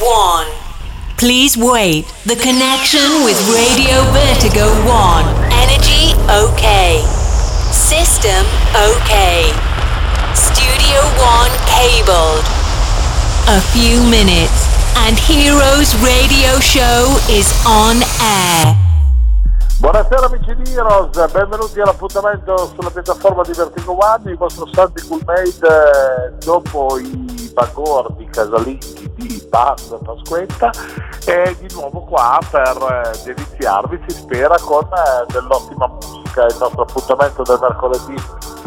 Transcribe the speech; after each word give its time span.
1. 0.00 0.46
Please 1.16 1.56
wait. 1.56 2.06
The 2.24 2.36
connection 2.36 3.26
with 3.26 3.34
Radio 3.50 4.06
Vertigo 4.14 4.70
1. 4.86 5.26
Energy 5.50 6.14
okay. 6.30 7.02
System 7.74 8.46
okay. 8.78 9.50
Studio 10.38 11.02
1 11.18 11.50
cabled. 11.66 12.46
A 13.50 13.60
few 13.74 13.98
minutes 14.06 14.70
and 15.02 15.18
Heroes 15.18 15.94
Radio 15.98 16.60
Show 16.62 17.18
is 17.28 17.50
on 17.66 17.98
air. 18.22 18.76
Buonasera 19.80 20.26
amici 20.26 20.54
di 20.56 20.72
Heroes, 20.72 21.30
benvenuti 21.30 21.80
all'appuntamento 21.80 22.72
sulla 22.74 22.90
piattaforma 22.90 23.42
di 23.42 23.52
Vertigo 23.52 23.96
One, 23.96 24.30
il 24.30 24.36
vostro 24.36 24.68
Santi 24.72 25.06
Coolmade 25.06 25.48
eh, 25.48 26.44
dopo 26.44 26.98
i 26.98 27.50
bagordi 27.54 28.26
casalinghi 28.26 29.07
di 29.18 29.46
Band 29.48 29.98
Pasquetta 30.04 30.70
e 31.26 31.56
di 31.58 31.66
nuovo 31.74 32.00
qua 32.00 32.38
per 32.50 32.76
eh, 32.76 33.22
deliziarvi, 33.24 34.00
si 34.06 34.16
spera, 34.16 34.56
con 34.60 34.84
eh, 34.84 35.32
dell'ottima 35.32 35.88
musica. 35.88 36.46
Il 36.46 36.56
nostro 36.58 36.82
appuntamento 36.82 37.42
del 37.42 37.58
mercoledì 37.60 38.14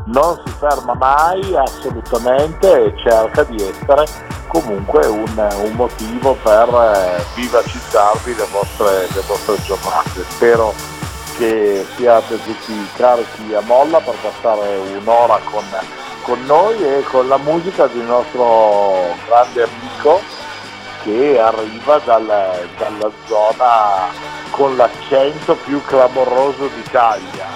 non 0.06 0.40
si 0.46 0.52
ferma 0.60 0.94
mai 0.94 1.56
assolutamente 1.56 2.86
e 2.86 2.94
cerca 2.98 3.44
di 3.44 3.56
essere 3.56 4.06
comunque 4.48 5.06
un, 5.08 5.50
un 5.64 5.72
motivo 5.74 6.36
per 6.44 6.68
eh, 6.68 7.24
vivacizzarvi 7.36 8.36
le 8.36 8.48
vostre, 8.52 9.08
le 9.14 9.22
vostre 9.26 9.62
giornate. 9.64 10.24
Spero 10.30 10.74
che 11.38 11.86
siate 11.96 12.44
tutti 12.44 12.74
carichi 12.96 13.54
a 13.54 13.62
molla 13.62 14.00
per 14.00 14.16
passare 14.22 14.78
un'ora 15.00 15.40
con, 15.50 15.64
con 16.24 16.44
noi 16.46 16.78
e 16.84 17.04
con 17.04 17.28
la 17.28 17.38
musica 17.38 17.88
del 17.88 18.04
nostro 18.04 19.16
grande 19.26 19.64
amico 19.64 20.41
che 21.04 21.40
arriva 21.40 22.00
dal, 22.00 22.70
dalla 22.78 23.12
zona 23.26 24.10
con 24.52 24.76
l'accento 24.76 25.56
più 25.56 25.84
clamoroso 25.86 26.68
d'Italia. 26.68 27.48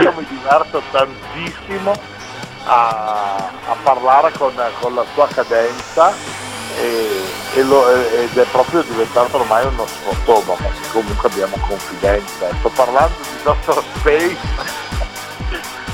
Io 0.00 0.12
mi 0.16 0.26
diverto 0.28 0.82
tantissimo 0.90 1.92
a, 2.64 3.36
a 3.68 3.76
parlare 3.82 4.32
con, 4.32 4.52
con 4.80 4.94
la 4.94 5.04
sua 5.14 5.28
cadenza 5.28 6.12
e, 6.76 7.22
e 7.54 7.62
lo, 7.62 7.88
ed 7.90 8.36
è 8.36 8.44
proprio 8.50 8.82
diventato 8.82 9.38
ormai 9.38 9.64
uno 9.66 9.86
sfottoma 9.86 10.54
perché 10.54 10.88
comunque 10.92 11.28
abbiamo 11.28 11.56
confidenza. 11.66 12.48
Sto 12.58 12.68
parlando 12.70 13.14
di 13.20 13.42
Dr. 13.42 13.82
Space. 13.96 14.36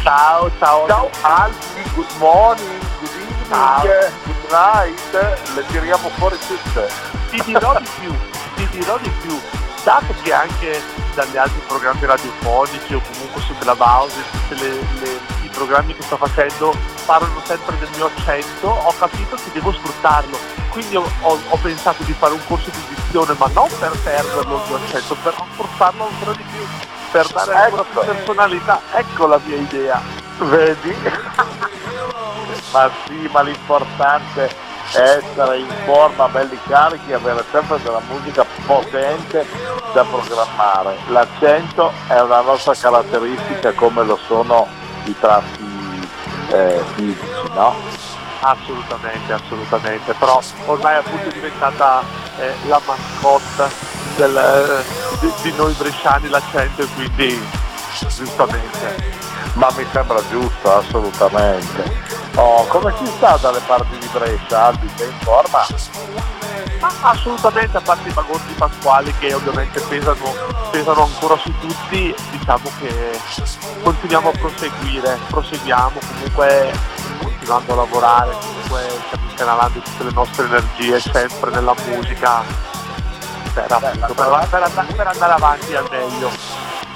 Ciao, 0.02 0.50
ciao. 0.58 0.86
Ciao 0.88 1.10
Albi, 1.20 1.82
good 1.94 2.10
morning, 2.18 2.80
Ciao. 3.48 3.82
good 3.82 4.50
night, 4.50 5.54
le 5.54 5.66
tiriamo 5.66 6.08
fuori 6.10 6.36
tutte. 6.46 6.88
Ti 7.30 7.42
dirò 7.44 7.78
di 7.78 7.88
più, 8.00 8.14
ti 8.56 8.68
dirò 8.70 8.98
di 8.98 9.10
più. 9.20 9.38
Dato 9.84 10.14
che 10.22 10.32
anche 10.32 10.80
dagli 11.14 11.36
altri 11.36 11.60
programmi 11.66 12.06
radiofonici 12.06 12.94
o 12.94 13.02
comunque 13.12 13.40
su 13.42 13.54
Clubhouse, 13.58 14.14
tutti 14.48 14.54
i 15.42 15.48
programmi 15.48 15.94
che 15.94 16.02
sto 16.02 16.16
facendo 16.16 16.74
parlano 17.04 17.40
sempre 17.44 17.76
del 17.78 17.88
mio 17.96 18.06
accento, 18.06 18.68
ho 18.68 18.94
capito 18.98 19.34
che 19.36 19.50
devo 19.52 19.72
sfruttarlo. 19.72 20.38
Quindi 20.70 20.96
ho, 20.96 21.04
ho- 21.22 21.38
pensato 21.60 22.02
di 22.04 22.12
fare 22.12 22.32
un 22.32 22.40
corso 22.46 22.70
di 22.70 22.94
dizione, 22.94 23.34
ma 23.36 23.50
non 23.52 23.68
per 23.78 23.90
perderlo 24.02 24.54
il 24.56 24.62
mio 24.68 24.76
accento, 24.76 25.16
per 25.22 25.34
rafforzarlo 25.36 26.06
ancora 26.06 26.32
di 26.32 26.44
più, 26.44 26.64
per 27.10 27.26
dare 27.28 27.54
ancora 27.54 27.82
più 27.82 28.00
Ecco. 28.00 28.12
personalità. 28.12 28.80
Ecco 28.92 29.26
la 29.26 29.40
mia 29.44 29.56
idea. 29.56 30.00
Vedi? 30.38 30.96
ma 32.70 32.90
sì, 33.06 33.28
ma 33.32 33.42
l'importante 33.42 34.70
è 34.92 35.00
essere 35.00 35.58
in 35.58 35.68
forma, 35.84 36.28
belli 36.28 36.58
carichi, 36.68 37.12
avere 37.12 37.44
sempre 37.50 37.80
della 37.82 38.00
musica 38.08 38.44
potente 38.66 39.46
da 39.92 40.04
programmare. 40.04 40.96
L'accento 41.08 41.92
è 42.08 42.20
una 42.20 42.40
nostra 42.40 42.74
caratteristica 42.74 43.72
come 43.72 44.04
lo 44.04 44.18
sono 44.26 44.68
i 45.04 45.14
tratti 45.18 46.08
eh, 46.50 46.82
fisici, 46.94 47.50
no? 47.54 47.74
Assolutamente, 48.40 49.32
assolutamente, 49.32 50.12
però 50.14 50.40
ormai 50.66 50.96
appunto 50.96 51.28
è 51.28 51.32
diventata 51.32 52.02
eh, 52.38 52.52
la 52.66 52.80
mascotte 52.84 53.70
del, 54.16 54.36
eh, 54.36 55.18
di, 55.20 55.32
di 55.42 55.56
noi 55.56 55.72
bresciani 55.74 56.28
l'accento 56.28 56.82
e 56.82 56.86
quindi 56.94 57.40
giustamente. 57.98 59.30
Ma 59.54 59.68
mi 59.76 59.86
sembra 59.92 60.20
giusto, 60.30 60.76
assolutamente. 60.76 62.00
Oh, 62.36 62.64
come 62.68 62.94
si 62.96 63.06
sta 63.16 63.36
dalle 63.36 63.60
parti 63.66 63.98
di 63.98 64.08
Brescia? 64.10 64.66
Albi, 64.66 64.90
sei 64.96 65.08
in 65.08 65.18
forma? 65.20 65.66
Ma 66.80 66.90
assolutamente, 67.02 67.76
a 67.76 67.80
parte 67.80 68.08
i 68.08 68.12
bagordi 68.12 68.52
pasquali 68.54 69.14
che 69.18 69.34
ovviamente 69.34 69.80
pesano, 69.82 70.34
pesano 70.70 71.02
ancora 71.04 71.36
su 71.36 71.52
tutti, 71.60 72.14
diciamo 72.30 72.70
che 72.80 73.20
continuiamo 73.82 74.30
a 74.30 74.32
proseguire, 74.32 75.18
proseguiamo 75.28 76.00
comunque 76.00 76.72
continuando 77.22 77.72
a 77.72 77.76
lavorare, 77.76 78.36
comunque 78.40 78.88
stiamo 79.06 79.30
incanalando 79.30 79.80
tutte 79.80 80.04
le 80.04 80.10
nostre 80.12 80.44
energie 80.46 80.98
sempre 81.00 81.50
nella 81.50 81.74
musica 81.86 82.42
per, 83.52 83.70
appunto, 83.70 84.14
per- 84.14 84.48
per 84.50 84.62
andare- 84.62 84.92
per 84.94 85.06
andare 85.06 85.32
avanti 85.34 85.74
al 85.76 85.86
meglio. 85.90 86.30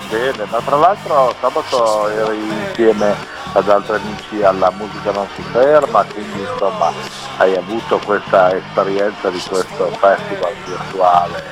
Bene, 0.09 0.47
ma 0.51 0.61
tra 0.61 0.77
l'altro 0.77 1.35
sabato 1.41 2.09
eri 2.09 2.39
insieme 2.39 3.15
ad 3.53 3.69
altri 3.69 3.97
amici 3.97 4.43
alla 4.43 4.71
Musica 4.71 5.11
Non 5.11 5.27
Si 5.35 5.43
Ferma, 5.43 6.05
quindi 6.05 6.41
insomma 6.41 6.93
hai 7.39 7.57
avuto 7.57 7.99
questa 7.99 8.55
esperienza 8.55 9.31
di 9.31 9.43
questo 9.49 9.91
festival 9.99 10.55
virtuale 10.65 11.45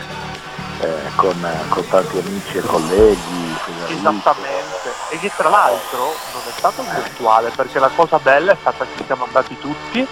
eh, 0.80 1.10
con, 1.16 1.66
con 1.68 1.88
tanti 1.88 2.18
amici 2.18 2.58
e 2.58 2.60
colleghi. 2.60 3.56
Esattamente, 3.88 4.92
e 5.10 5.18
che 5.18 5.32
tra 5.36 5.48
l'altro 5.48 5.98
non 5.98 6.42
è 6.46 6.52
stato 6.56 6.82
virtuale 6.82 7.50
perché 7.50 7.78
la 7.78 7.90
cosa 7.94 8.18
bella 8.18 8.52
è 8.52 8.56
stata 8.60 8.84
che 8.84 9.02
siamo 9.04 9.24
andati 9.24 9.58
tutti, 9.58 10.06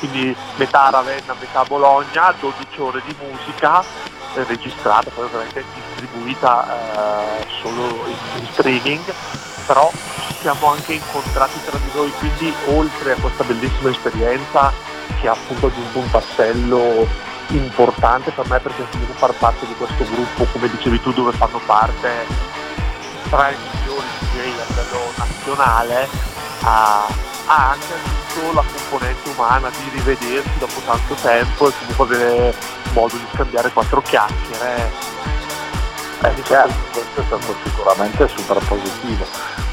quindi 0.00 0.36
metà 0.56 0.90
Ravenna, 0.90 1.34
metà 1.38 1.62
Bologna, 1.64 2.34
12 2.40 2.80
ore 2.80 3.02
di 3.04 3.14
musica 3.20 3.80
eh, 3.80 4.15
registrata, 4.44 5.10
poi 5.10 5.24
ovviamente 5.24 5.64
distribuita 5.74 7.40
eh, 7.40 7.46
solo 7.60 8.06
in, 8.06 8.40
in 8.40 8.46
streaming, 8.52 9.02
però 9.66 9.90
ci 10.26 10.34
siamo 10.40 10.68
anche 10.68 10.94
incontrati 10.94 11.58
tra 11.64 11.78
di 11.78 11.90
noi, 11.94 12.12
quindi 12.18 12.54
oltre 12.66 13.12
a 13.12 13.16
questa 13.16 13.44
bellissima 13.44 13.90
esperienza 13.90 14.72
che 15.20 15.28
ha 15.28 15.32
appunto 15.32 15.66
aggiunto 15.66 15.98
un 15.98 16.10
tassello 16.10 17.06
importante 17.48 18.32
per 18.32 18.48
me 18.48 18.58
perché 18.58 18.84
comunque 18.90 19.14
far 19.14 19.32
parte 19.34 19.66
di 19.66 19.74
questo 19.74 20.04
gruppo, 20.04 20.44
come 20.52 20.68
dicevi 20.68 21.00
tu, 21.00 21.12
dove 21.12 21.32
fanno 21.32 21.60
parte 21.64 22.26
tre 23.30 23.56
milioni 23.56 24.06
di 24.18 24.26
DJ 24.26 24.58
a 24.58 24.64
livello 24.68 25.12
nazionale, 25.16 26.08
ha, 26.62 27.06
ha 27.46 27.70
anche 27.70 27.92
aggiunto 27.94 28.52
la 28.54 28.64
componente 28.72 29.28
umana 29.30 29.70
di 29.70 29.90
rivedersi 29.92 30.58
dopo 30.58 30.80
tanto 30.84 31.14
tempo 31.14 31.68
e 31.68 31.72
comunque 31.78 32.04
avere 32.04 32.54
modo 32.92 33.16
di 33.16 33.26
scambiare 33.32 33.70
quattro 33.70 34.02
chiacchiere. 34.02 34.90
Eh, 36.22 36.42
certo, 36.44 36.74
questo 36.92 37.20
è 37.20 37.24
stato 37.24 37.54
sicuramente 37.64 38.28
super 38.28 38.58
positivo. 38.66 39.24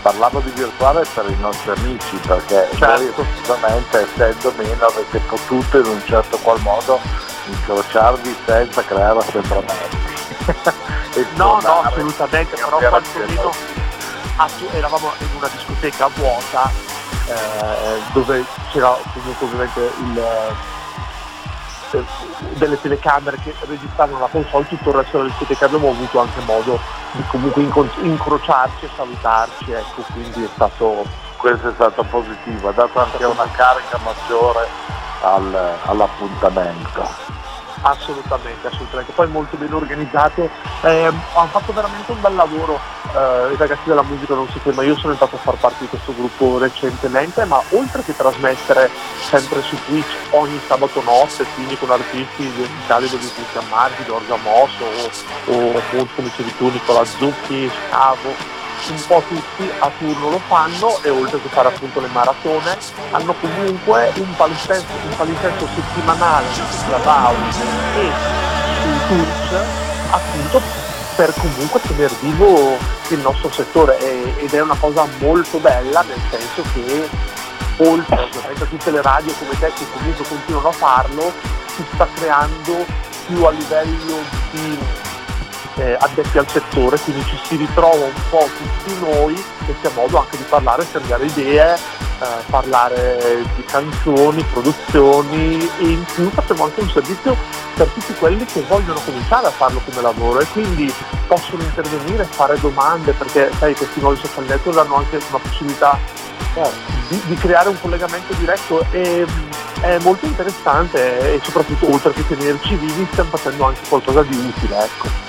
Parlavo 0.01 0.41
di 0.41 0.51
virtuale 0.51 1.05
per 1.13 1.25
i 1.29 1.37
nostri 1.39 1.71
amici 1.71 2.17
perché 2.27 2.67
voi 2.71 2.77
Certo. 2.77 3.21
effettivamente 3.21 3.99
essendo 4.01 4.53
meno 4.57 4.85
avete 4.85 5.19
potuto 5.19 5.77
in 5.77 5.85
un 5.85 6.01
certo 6.05 6.37
qual 6.39 6.59
modo 6.59 6.99
incrociarvi 7.45 8.35
senza 8.45 8.83
creare 8.83 9.19
assembramenti. 9.19 9.97
No, 11.35 11.59
no, 11.61 11.81
assolutamente, 11.81 12.55
però 12.55 12.77
quantomeno 12.77 13.51
attu- 14.35 14.73
eravamo 14.73 15.11
in 15.19 15.27
una 15.35 15.47
discoteca 15.47 16.07
vuota 16.07 16.71
eh, 17.27 18.01
dove 18.13 18.43
c'era 18.71 18.97
comunque 19.13 19.45
ovviamente 19.45 19.79
il, 19.99 20.17
eh, 21.91 22.03
delle 22.57 22.81
telecamere 22.81 23.37
che 23.43 23.53
registravano 23.67 24.19
la 24.19 24.27
console, 24.27 24.67
tutto 24.67 24.89
il 24.89 24.95
resto 24.95 25.17
delle 25.17 25.29
discoteche 25.29 25.65
abbiamo 25.65 25.89
avuto 25.89 26.19
anche 26.19 26.41
modo 26.41 26.79
di 27.11 27.23
comunque 27.27 27.61
incro- 27.61 27.91
incrociarci 28.01 28.85
e 28.85 28.89
salutarci, 28.95 29.71
ecco, 29.71 30.01
quindi 30.11 30.43
è 30.43 30.49
stato 30.53 31.05
questo 31.37 31.69
è 31.69 31.73
stato 31.73 32.03
positivo, 32.03 32.69
ha 32.69 32.71
dato 32.71 32.99
anche 32.99 33.23
una 33.25 33.47
carica 33.51 33.99
maggiore 34.03 34.67
al- 35.21 35.77
all'appuntamento. 35.85 37.32
Assolutamente, 37.83 38.67
assolutamente. 38.67 39.11
Poi 39.11 39.27
molto 39.27 39.57
ben 39.57 39.73
organizzato. 39.73 40.49
Eh, 40.81 41.05
hanno 41.05 41.47
fatto 41.47 41.73
veramente 41.73 42.11
un 42.11 42.21
bel 42.21 42.35
lavoro 42.35 42.79
eh, 43.13 43.53
i 43.53 43.57
ragazzi 43.57 43.83
della 43.85 44.03
musica 44.03 44.33
non 44.33 44.47
si 44.49 44.59
ferma. 44.59 44.83
Io 44.83 44.97
sono 44.97 45.11
entrato 45.11 45.35
a 45.35 45.39
far 45.39 45.55
parte 45.55 45.79
di 45.81 45.87
questo 45.87 46.13
gruppo 46.15 46.57
recentemente, 46.57 47.45
ma 47.45 47.61
oltre 47.69 48.03
che 48.03 48.15
trasmettere 48.15 48.89
sempre 49.29 49.61
su 49.61 49.77
Twitch 49.85 50.15
ogni 50.31 50.59
sabato 50.65 51.01
notte, 51.03 51.45
quindi 51.55 51.77
con 51.77 51.91
artisti 51.91 52.43
musicali 52.43 53.09
dove 53.09 53.29
Cristian 53.33 53.67
Marchi, 53.69 54.05
Giorgia 54.05 54.37
Mosso 54.37 54.83
o, 54.83 55.53
o 55.53 55.77
appunto 55.77 56.09
come 56.15 56.29
dicevi 56.29 56.55
tu 56.57 56.69
Nicola 56.69 57.05
Zucchi, 57.05 57.69
Scavo, 57.87 58.61
un 58.91 59.05
po' 59.07 59.23
tutti 59.27 59.71
a 59.79 59.89
turno 59.97 60.29
lo 60.29 60.39
fanno 60.47 60.99
e 61.01 61.09
oltre 61.09 61.41
che 61.41 61.47
fare 61.49 61.69
appunto 61.69 61.99
le 61.99 62.07
maratone 62.07 62.77
hanno 63.11 63.33
comunque 63.39 64.11
un 64.15 64.35
palinsesto, 64.35 64.91
un 64.91 65.15
palinsesto 65.15 65.67
settimanale 65.73 66.45
su 66.53 66.61
Clubhouse 66.85 67.61
e 67.95 68.11
su 68.81 69.07
Twitch 69.07 69.65
appunto 70.11 70.61
per 71.15 71.33
comunque 71.39 71.79
tenere 71.81 72.13
vivo 72.21 72.77
il 73.09 73.19
nostro 73.19 73.51
settore. 73.51 73.97
Ed 74.37 74.53
è 74.53 74.61
una 74.61 74.77
cosa 74.79 75.07
molto 75.19 75.59
bella 75.59 76.01
nel 76.01 76.21
senso 76.29 76.63
che 76.73 77.09
oltre 77.77 78.29
a 78.59 78.65
tutte 78.65 78.91
le 78.91 79.01
radio 79.01 79.33
come 79.33 79.57
te 79.57 79.71
che 79.73 79.85
comunque 79.91 80.25
continuano 80.27 80.67
a 80.69 80.71
farlo 80.71 81.31
si 81.75 81.83
sta 81.93 82.07
creando 82.13 82.85
più 83.25 83.43
a 83.45 83.51
livello 83.51 84.17
di 84.51 84.77
eh, 85.75 85.97
addetti 85.99 86.37
al 86.37 86.47
settore, 86.47 86.99
quindi 86.99 87.23
ci 87.25 87.37
si 87.43 87.55
ritrova 87.55 88.05
un 88.05 88.21
po' 88.29 88.47
tutti 88.57 88.99
noi 88.99 89.33
e 89.67 89.75
c'è 89.81 89.89
modo 89.95 90.19
anche 90.19 90.37
di 90.37 90.43
parlare, 90.47 90.85
scambiare 90.85 91.25
idee, 91.25 91.73
eh, 91.73 92.25
parlare 92.49 93.43
di 93.55 93.63
canzoni, 93.65 94.43
produzioni 94.51 95.69
e 95.79 95.83
in 95.83 96.03
più 96.13 96.29
facciamo 96.29 96.65
anche 96.65 96.81
un 96.81 96.89
servizio 96.89 97.35
per 97.75 97.87
tutti 97.87 98.13
quelli 98.13 98.45
che 98.45 98.63
vogliono 98.67 98.99
cominciare 99.03 99.47
a 99.47 99.51
farlo 99.51 99.81
come 99.83 100.01
lavoro 100.01 100.39
e 100.39 100.45
quindi 100.47 100.93
possono 101.27 101.63
intervenire, 101.63 102.23
fare 102.23 102.59
domande 102.59 103.13
perché 103.13 103.51
sai 103.57 103.75
questi 103.75 103.99
nuovi 103.99 104.17
social 104.17 104.45
network 104.45 104.77
hanno 104.77 104.95
anche 104.95 105.19
una 105.29 105.39
possibilità 105.39 105.97
eh, 106.55 106.69
di, 107.07 107.21
di, 107.25 107.35
creare 107.35 107.69
un 107.69 107.79
collegamento 107.81 108.33
diretto 108.33 108.85
e 108.91 109.25
è 109.81 109.97
molto 109.99 110.25
interessante 110.25 111.33
e 111.33 111.39
soprattutto 111.43 111.91
oltre 111.91 112.13
che 112.13 112.25
tenerci 112.27 112.75
vivi 112.75 113.07
stiamo 113.11 113.31
facendo 113.31 113.65
anche 113.65 113.81
qualcosa 113.89 114.21
di 114.21 114.35
utile. 114.35 114.83
Ecco. 114.83 115.23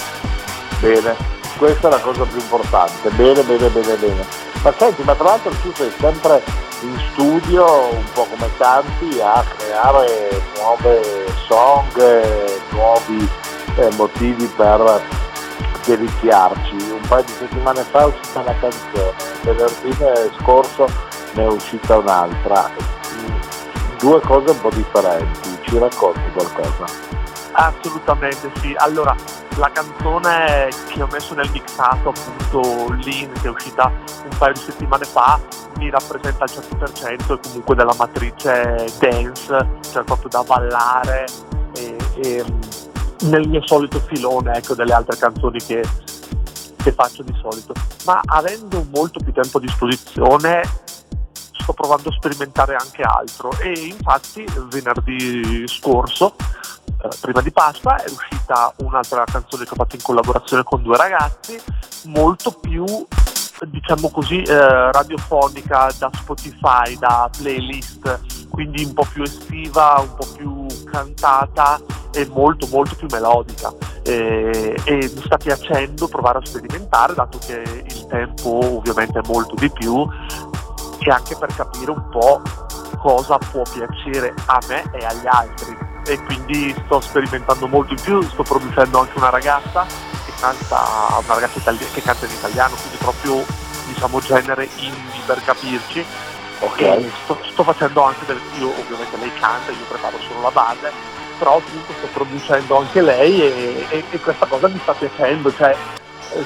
Bene, 0.84 1.16
questa 1.56 1.88
è 1.88 1.90
la 1.90 1.98
cosa 1.98 2.25
più 2.25 2.38
importante, 2.38 3.08
bene, 3.12 3.42
bene, 3.42 3.70
bene, 3.70 3.94
bene. 3.96 4.26
Ma 4.62 4.70
senti, 4.76 5.02
ma 5.02 5.14
tra 5.14 5.25
l'altro 5.25 5.50
tu 5.62 5.72
sei 5.72 5.90
sempre 5.98 6.42
in 6.82 6.94
studio, 7.10 7.88
un 7.88 8.04
po' 8.12 8.26
come 8.26 8.50
tanti, 8.58 9.19
a 9.19 9.42
creare 9.56 10.42
nuove 10.58 11.00
song, 11.46 12.52
nuovi 12.72 13.26
eh, 13.76 13.88
motivi 13.96 14.44
per 14.54 15.00
deliziarci. 15.86 16.75
Un 16.75 17.08
paio 17.08 17.25
di 17.25 17.32
settimane 17.32 17.81
fa 17.84 18.00
è 18.00 18.04
uscita 18.04 18.40
una 18.40 18.54
canzone, 18.60 19.14
venerdì 19.40 20.34
scorso 20.38 20.86
ne 21.32 21.44
è 21.44 21.46
uscita 21.46 21.96
un'altra 21.96 22.70
due 24.00 24.20
cose 24.20 24.50
un 24.50 24.60
po' 24.60 24.70
differenti, 24.70 25.58
ci 25.62 25.78
racconti 25.78 26.31
qualcosa? 26.34 27.13
Assolutamente 27.56 28.51
sì, 28.61 28.75
allora 28.77 29.15
la 29.56 29.71
canzone 29.71 30.69
che 30.89 31.03
ho 31.03 31.09
messo 31.11 31.35
nel 31.35 31.49
mixato 31.51 32.09
appunto 32.09 32.93
Lean 33.05 33.31
che 33.41 33.47
è 33.47 33.49
uscita 33.49 33.87
un 34.25 34.37
paio 34.37 34.53
di 34.55 34.59
settimane 34.59 35.05
fa 35.05 35.39
mi 35.79 35.89
rappresenta 35.89 36.45
al 36.45 36.51
100% 36.51 37.33
e 37.33 37.39
comunque 37.41 37.77
della 37.77 37.95
matrice 37.97 38.87
dance, 38.99 39.69
cioè 39.93 40.03
proprio 40.03 40.29
da 40.29 40.43
ballare 40.43 41.27
e, 41.77 41.97
e 42.17 42.45
nel 43.27 43.49
mio 43.49 43.65
solito 43.65 44.01
filone 44.01 44.56
ecco, 44.56 44.75
delle 44.75 44.93
altre 44.93 45.17
canzoni 45.17 45.61
che, 45.61 45.85
che 46.83 46.93
faccio 46.93 47.23
di 47.23 47.35
solito, 47.41 47.73
ma 48.05 48.21
avendo 48.25 48.85
molto 48.91 49.21
più 49.23 49.33
tempo 49.33 49.59
a 49.59 49.61
disposizione 49.61 50.62
sto 51.65 51.73
provando 51.73 52.11
a 52.11 52.12
sperimentare 52.12 52.77
anche 52.77 53.03
altro. 53.03 53.51
E 53.59 53.73
infatti 53.73 54.45
venerdì 54.69 55.67
scorso, 55.67 56.37
prima 57.21 57.41
di 57.41 57.51
Pasqua, 57.51 57.97
è 57.97 58.11
uscita 58.11 58.73
un'altra 58.79 59.25
canzone 59.25 59.65
che 59.65 59.71
ho 59.73 59.77
fatto 59.77 59.97
in 59.97 60.03
collaborazione 60.03 60.62
con 60.62 60.83
due 60.83 60.97
ragazzi, 60.97 61.61
molto 62.05 62.53
più 62.53 62.85
diciamo 63.67 64.11
così 64.11 64.43
eh, 64.43 64.93
radiofonica 64.93 65.89
da 65.99 66.11
Spotify, 66.12 66.99
da 66.99 67.31
playlist, 67.37 68.49
quindi 68.51 68.85
un 68.85 68.93
po' 68.93 69.06
più 69.11 69.23
estiva, 69.23 70.01
un 70.01 70.15
po' 70.15 70.27
più 70.37 70.67
cantata 70.91 71.81
e 72.12 72.27
molto 72.27 72.67
molto 72.69 72.95
più 72.97 73.06
melodica. 73.11 73.73
E, 74.03 74.77
e 74.85 74.95
mi 74.95 75.23
sta 75.25 75.37
piacendo 75.37 76.09
provare 76.09 76.39
a 76.39 76.45
sperimentare 76.45 77.15
dato 77.15 77.39
che 77.39 77.85
il 77.87 78.06
tempo 78.06 78.77
ovviamente 78.77 79.19
è 79.19 79.23
molto 79.27 79.55
di 79.55 79.71
più 79.71 80.06
e 80.99 81.11
anche 81.11 81.37
per 81.37 81.55
capire 81.55 81.91
un 81.91 82.09
po' 82.11 82.43
cosa 82.99 83.39
può 83.39 83.62
piacere 83.62 84.35
a 84.47 84.59
me 84.69 84.83
e 84.93 85.05
agli 85.05 85.27
altri 85.27 85.83
e 86.06 86.19
quindi 86.23 86.75
sto 86.85 87.01
sperimentando 87.01 87.67
molto 87.67 87.95
in 87.95 88.01
più, 88.01 88.23
sto 88.23 88.43
producendo 88.43 89.01
anche 89.01 89.17
una 89.17 89.31
ragazza 89.31 89.87
che 90.25 90.33
canta, 90.39 91.17
una 91.25 91.35
ragazza 91.35 91.59
itali- 91.59 91.91
che 91.93 92.03
canta 92.03 92.27
in 92.27 92.33
italiano, 92.33 92.75
quindi 92.75 92.97
proprio 92.99 93.45
diciamo 93.87 94.21
genere 94.21 94.69
indie 94.77 95.23
per 95.27 95.43
capirci. 95.45 96.05
Okay. 96.61 97.11
Sto, 97.25 97.39
sto, 97.51 97.62
facendo 97.62 98.03
anche 98.03 98.25
del, 98.27 98.41
io 98.59 98.69
ovviamente 98.69 99.17
lei 99.19 99.33
canta, 99.39 99.71
io 99.71 99.85
preparo 99.89 100.19
solo 100.21 100.43
la 100.43 100.51
base, 100.51 100.91
però 101.39 101.56
appunto 101.56 101.93
sto 101.99 102.06
producendo 102.12 102.79
anche 102.79 103.03
lei 103.03 103.43
e, 103.43 103.87
e, 103.89 104.05
e 104.11 104.21
questa 104.21 104.47
cosa 104.47 104.69
mi 104.69 104.79
sta 104.83 104.93
piacendo, 104.93 105.53
cioè 105.55 105.77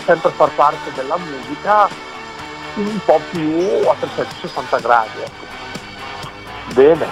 sempre 0.05 0.31
far 0.31 0.51
parte 0.51 0.93
della 0.95 1.17
musica 1.17 1.89
un 2.75 2.99
po' 3.05 3.21
più 3.31 3.89
a 3.89 3.95
360 3.99 4.79
gradi. 4.79 5.21
Ecco. 5.21 5.47
Bene, 6.75 7.07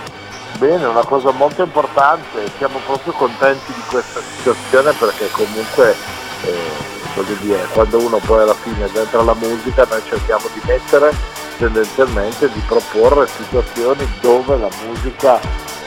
bene, 0.57 0.85
una 0.85 1.05
cosa 1.05 1.31
molto 1.31 1.63
importante, 1.63 2.51
siamo 2.59 2.79
proprio 2.85 3.13
contenti 3.13 3.73
di 3.73 3.83
questa 3.89 4.21
situazione 4.21 4.93
perché 4.93 5.31
comunque 5.31 5.95
eh, 6.43 6.95
dire, 7.41 7.67
quando 7.73 7.99
uno 7.99 8.19
poi 8.19 8.43
alla 8.43 8.55
fine 8.55 8.91
dentro 8.93 9.25
la 9.25 9.35
musica 9.35 9.87
noi 9.89 10.03
cerchiamo 10.07 10.45
di 10.53 10.61
mettere 10.67 11.15
tendenzialmente 11.59 12.51
di 12.53 12.61
proporre 12.67 13.27
situazioni 13.27 14.07
dove 14.21 14.57
la 14.59 14.69
musica 14.87 15.41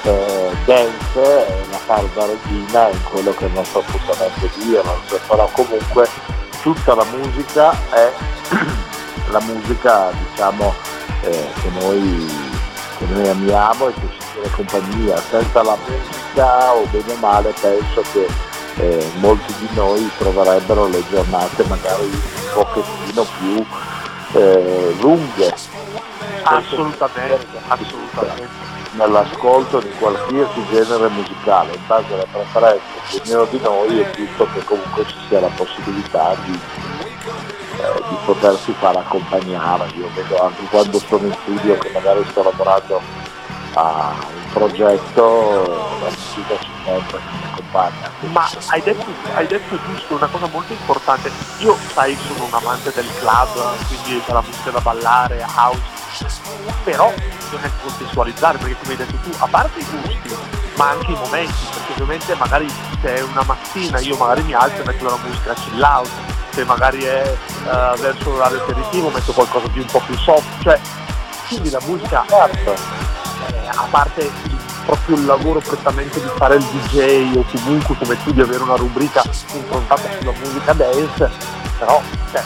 eh, 0.04 0.50
dance 0.66 1.48
è 1.48 1.62
una 1.68 1.77
falda 1.77 2.25
regina 2.25 2.89
in 2.89 3.04
quello 3.04 3.33
che 3.33 3.45
è 3.45 3.48
il 3.48 3.54
nostro 3.54 3.81
appuntamento 3.81 4.50
di 4.56 4.75
Heroes, 4.75 5.19
però 5.27 5.50
comunque 5.51 6.07
tutta 6.62 6.95
la 6.95 7.06
musica 7.06 7.72
è 7.92 8.12
la 9.30 9.42
musica 9.42 10.12
diciamo, 10.30 10.74
eh, 11.22 11.48
che, 11.62 11.69
noi, 11.80 12.49
che, 13.00 13.06
noi, 13.13 13.28
amiamo 13.28 13.88
e 13.88 13.94
che 13.94 14.07
ci 14.19 14.28
tiene 14.34 14.50
compagnia. 14.51 15.18
Senza 15.18 15.63
la 15.63 15.78
musica 15.88 16.74
o 16.74 16.86
bene 16.92 17.13
o 17.13 17.16
male 17.16 17.54
penso 17.60 18.04
che 18.12 18.28
eh, 18.78 19.12
molti 19.16 19.54
di 19.60 19.68
noi 19.74 20.10
troverebbero 20.18 20.88
le 20.88 21.04
giornate 21.10 21.63
magari 21.63 22.04
un 22.04 22.51
pochettino 22.54 23.25
più 23.40 23.66
eh, 24.40 24.96
lunghe. 25.00 25.54
Assolutamente, 26.44 27.48
assolutamente. 27.68 28.68
Nell'ascolto 28.92 29.80
di 29.80 29.92
qualsiasi 30.00 30.66
genere 30.72 31.10
musicale, 31.10 31.74
in 31.74 31.81
base 31.88 32.13
alle 32.13 32.28
preferenze 32.31 32.82
di 33.24 33.32
ognuno 33.32 33.46
di 33.46 33.60
noi 33.62 34.00
è 34.00 34.12
giusto 34.12 34.48
che 34.53 34.63
comunque 34.63 35.06
ci 35.06 35.15
sia 35.27 35.39
la 35.39 35.50
possibilità 35.56 36.36
di 36.44 36.60
eh, 37.79 38.03
di 38.09 38.15
potersi 38.25 38.74
far 38.74 38.98
accompagnare. 38.98 39.88
Io 39.95 40.09
vedo 40.13 40.43
anche 40.43 40.63
quando 40.69 41.00
sono 41.00 41.27
in 41.27 41.36
studio 41.43 41.77
che 41.77 41.89
magari 41.91 42.25
sto 42.29 42.43
lavorando 42.43 43.01
a 43.74 44.15
un 44.19 44.51
progetto, 44.51 45.63
la 46.01 46.09
musica 46.09 46.59
ci 46.59 46.71
sempre 46.83 47.19
mi 47.19 47.51
accompagna. 47.51 48.12
Ma 48.31 48.50
hai 48.67 48.81
detto, 48.81 49.05
hai 49.33 49.48
detto 49.48 49.79
giusto 49.86 50.15
una 50.15 50.27
cosa 50.27 50.48
molto 50.48 50.74
importante, 50.74 51.31
io 51.59 51.77
sai 51.93 52.17
sono 52.27 52.45
un 52.45 52.53
amante 52.53 52.91
del 52.93 53.07
club, 53.19 53.75
quindi 53.88 54.21
della 54.25 54.41
musica 54.41 54.71
da 54.71 54.81
ballare, 54.81 55.45
house, 55.55 56.27
però 56.83 57.13
bisogna 57.38 57.71
contestualizzare 57.81 58.57
perché 58.57 58.75
come 58.81 58.91
hai 58.91 58.98
detto 58.98 59.17
tu, 59.24 59.29
a 59.38 59.48
parte 59.48 59.79
i 59.79 59.86
gusti, 59.86 60.36
ma 60.75 60.89
anche 60.89 61.12
i 61.12 61.15
momenti, 61.15 61.53
perché 61.71 61.91
ovviamente 61.93 62.36
magari 62.36 62.69
se 63.01 63.15
è 63.15 63.21
una 63.21 63.43
mattina 63.43 64.00
io 64.00 64.17
magari 64.17 64.43
mi 64.43 64.53
alzo 64.53 64.81
e 64.81 64.86
metto 64.86 65.05
la 65.05 65.17
musica 65.24 65.53
chill 65.53 65.81
out, 65.81 66.09
se 66.51 66.63
magari 66.65 67.03
è 67.03 67.36
uh, 67.63 67.98
verso 68.00 68.32
l'orario 68.32 68.62
aperitivo 68.62 69.10
metto 69.10 69.32
qualcosa 69.32 69.68
di 69.68 69.79
un 69.79 69.86
po' 69.86 70.01
più 70.06 70.18
soft, 70.18 70.62
cioè 70.62 70.79
quindi 71.48 71.70
la 71.70 71.82
musica 71.86 72.24
certo, 72.27 72.74
eh, 73.51 73.68
a 73.68 73.88
parte 73.89 74.32
proprio 74.86 75.15
il 75.18 75.25
lavoro 75.25 75.60
prettamente 75.60 76.20
di 76.20 76.29
fare 76.36 76.56
il 76.56 76.63
DJ 76.63 77.38
o 77.38 77.46
comunque 77.51 77.96
come 77.96 78.22
tu 78.24 78.32
di 78.32 78.41
avere 78.41 78.63
una 78.63 78.75
rubrica 78.75 79.24
improntata 79.53 80.10
sulla 80.20 80.32
musica 80.32 80.74
dance, 80.74 81.29
però 81.77 82.01
cioè, 82.32 82.44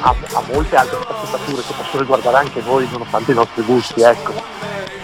ha, 0.00 0.14
ha, 0.32 0.42
molte 0.52 0.76
altre 0.76 0.98
sfaccettature 1.02 1.62
che 1.62 1.72
possono 1.76 2.00
riguardare 2.00 2.36
anche 2.38 2.60
noi 2.62 2.88
nonostante 2.90 3.32
i 3.32 3.34
nostri 3.34 3.62
gusti, 3.62 4.02
ecco. 4.02 4.32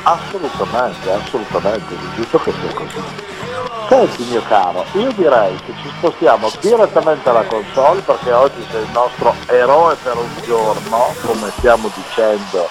Assolutamente, 0.04 1.10
assolutamente, 1.12 1.94
è 1.94 2.14
giusto 2.16 2.38
che 2.40 2.52
sia 2.52 2.74
così. 2.74 3.02
Senti 3.92 4.24
mio 4.24 4.42
caro, 4.48 4.86
io 4.92 5.12
direi 5.12 5.54
che 5.66 5.74
ci 5.82 5.92
spostiamo 5.98 6.50
direttamente 6.60 7.28
alla 7.28 7.44
console 7.44 8.00
perché 8.00 8.32
oggi 8.32 8.64
sei 8.70 8.80
il 8.84 8.90
nostro 8.90 9.34
eroe 9.48 9.94
per 9.96 10.16
un 10.16 10.30
giorno, 10.44 11.14
come 11.26 11.52
stiamo 11.58 11.90
dicendo 11.94 12.70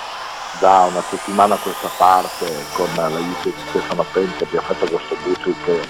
da 0.58 0.88
una 0.90 1.04
settimana 1.12 1.54
a 1.54 1.60
questa 1.60 1.92
parte 1.96 2.48
con 2.74 2.88
l'aiuto 2.96 3.50
di 3.50 3.54
Stefano 3.70 4.04
Pente 4.12 4.46
abbiamo 4.46 4.66
fatto 4.66 4.86
questo 4.88 5.16
booking 5.24 5.56
che 5.64 5.88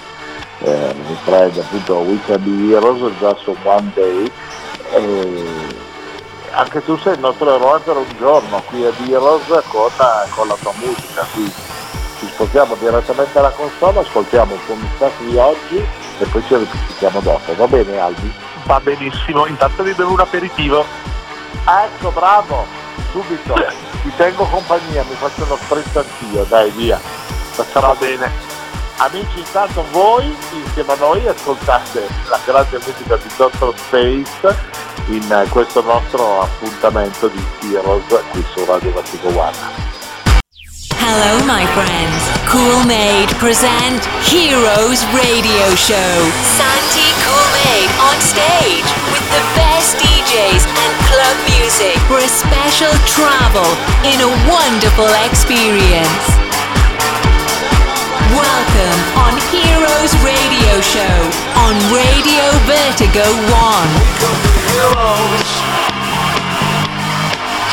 eh, 0.64 0.92
riprende 1.08 1.60
appunto 1.60 1.94
Weekend 1.96 2.70
Heroes 2.70 3.36
su 3.38 3.56
One 3.62 3.90
Day. 3.94 4.30
E, 4.90 5.44
anche 6.50 6.84
tu 6.84 6.98
sei 6.98 7.14
il 7.14 7.20
nostro 7.20 7.54
eroe 7.54 7.78
per 7.78 7.96
un 7.96 8.14
giorno 8.18 8.62
qui 8.66 8.84
a 8.84 8.92
Heroes 9.08 9.46
con, 9.68 9.88
con 10.34 10.46
la 10.46 10.56
tua 10.60 10.72
musica, 10.76 11.26
quindi 11.32 11.71
ci 12.22 12.28
spostiamo 12.28 12.76
direttamente 12.76 13.36
alla 13.36 13.50
console, 13.50 13.98
ascoltiamo 13.98 14.56
un 14.68 14.78
messaggio 14.78 15.24
di 15.24 15.36
oggi 15.36 15.84
e 16.18 16.24
poi 16.26 16.42
ci 16.46 16.56
ripetiamo 16.56 17.20
dopo. 17.20 17.54
Va 17.56 17.66
bene 17.66 17.98
Albi? 17.98 18.32
Va 18.64 18.78
benissimo, 18.78 19.46
intanto 19.46 19.82
vi 19.82 19.92
bevo 19.92 20.12
un 20.12 20.20
aperitivo. 20.20 20.84
Ecco, 21.66 22.10
bravo, 22.10 22.64
subito, 23.10 23.54
ti 24.02 24.12
tengo 24.16 24.44
compagnia, 24.44 25.02
mi 25.02 25.16
faccio 25.16 25.42
uno 25.42 25.56
spritz 25.56 25.96
anch'io, 25.96 26.44
dai 26.44 26.70
via. 26.70 26.96
Facciamo 26.98 27.88
Va 27.88 27.94
bene. 27.94 28.30
Amici, 28.98 29.38
intanto 29.40 29.84
voi 29.90 30.36
insieme 30.52 30.92
a 30.92 30.96
noi 30.96 31.26
ascoltate 31.26 32.06
la 32.28 32.38
grande 32.44 32.78
musica 32.86 33.16
di 33.16 33.28
Dr. 33.36 33.74
Space 33.76 34.56
in 35.08 35.46
questo 35.50 35.82
nostro 35.82 36.42
appuntamento 36.42 37.26
di 37.26 37.74
Heroes 37.74 38.04
qui 38.30 38.44
su 38.54 38.64
Radio 38.64 38.92
Vatico 38.92 39.26
One. 39.36 39.81
Hello, 41.02 41.42
my 41.50 41.66
friends. 41.74 42.22
Cool 42.46 42.86
Made 42.86 43.26
present 43.42 44.06
Heroes 44.22 45.02
Radio 45.10 45.66
Show. 45.74 46.14
Santi 46.54 47.10
Cool 47.26 47.48
Made 47.58 47.90
on 48.06 48.14
stage 48.22 48.86
with 49.10 49.26
the 49.34 49.42
best 49.58 49.98
DJs 49.98 50.62
and 50.62 50.92
club 51.10 51.36
music 51.58 51.98
for 52.06 52.22
a 52.22 52.30
special 52.30 52.94
travel 53.10 53.66
in 54.06 54.14
a 54.22 54.30
wonderful 54.46 55.10
experience. 55.26 56.22
Welcome 58.30 59.00
on 59.26 59.34
Heroes 59.50 60.14
Radio 60.22 60.78
Show 60.86 61.18
on 61.66 61.74
Radio 61.90 62.46
Vertigo 62.70 63.26
1. 63.26 63.90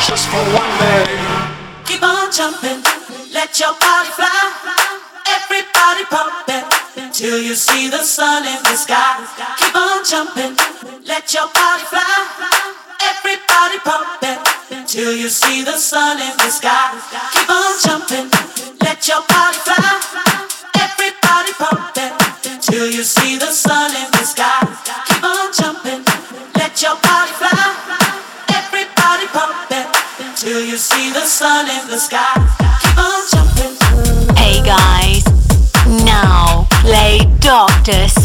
Just 0.02 0.26
for 0.26 0.42
one 0.50 0.74
day. 0.82 1.06
Keep 1.86 2.02
on 2.02 2.26
jumping. 2.34 2.99
Let 3.32 3.60
your 3.60 3.72
body 3.78 4.10
fly. 4.10 4.98
Everybody 5.28 6.04
pump 6.10 7.12
till 7.12 7.40
you 7.40 7.54
see 7.54 7.88
the 7.88 8.02
sun 8.02 8.44
in 8.44 8.60
the 8.64 8.74
sky. 8.74 9.22
Keep 9.58 9.76
on 9.76 10.04
jumping. 10.04 10.56
Let 11.06 11.32
your 11.32 11.46
body 11.54 11.84
fly. 11.84 12.10
Everybody 13.00 13.78
pump 13.86 14.86
till 14.86 15.14
you 15.14 15.28
see 15.28 15.62
the 15.62 15.76
sun 15.78 16.18
in 16.18 16.36
the 16.38 16.50
sky. 16.50 16.98
Keep 17.32 17.50
on 17.50 17.78
jumping. 17.84 18.30
Let 18.80 19.06
your 19.06 19.22
body 19.28 19.58
fly. 19.58 20.00
Everybody 20.74 21.52
pump 21.54 21.94
till 22.60 22.90
you 22.90 23.04
see 23.04 23.38
the 23.38 23.52
sun 23.52 23.94
in 23.94 24.10
the 24.10 24.24
sky. 24.24 24.66
Keep 25.06 25.22
on 25.22 25.52
jumping. 25.54 26.04
Let 26.56 26.82
your 26.82 26.96
body 26.98 27.32
fly. 27.38 28.10
Everybody 28.48 29.26
pump 29.28 30.34
till 30.36 30.64
you 30.64 30.76
see 30.76 31.12
the 31.12 31.24
sun 31.24 31.68
in 31.70 31.86
the 31.88 31.98
sky. 31.98 32.59
practice. 37.82 38.19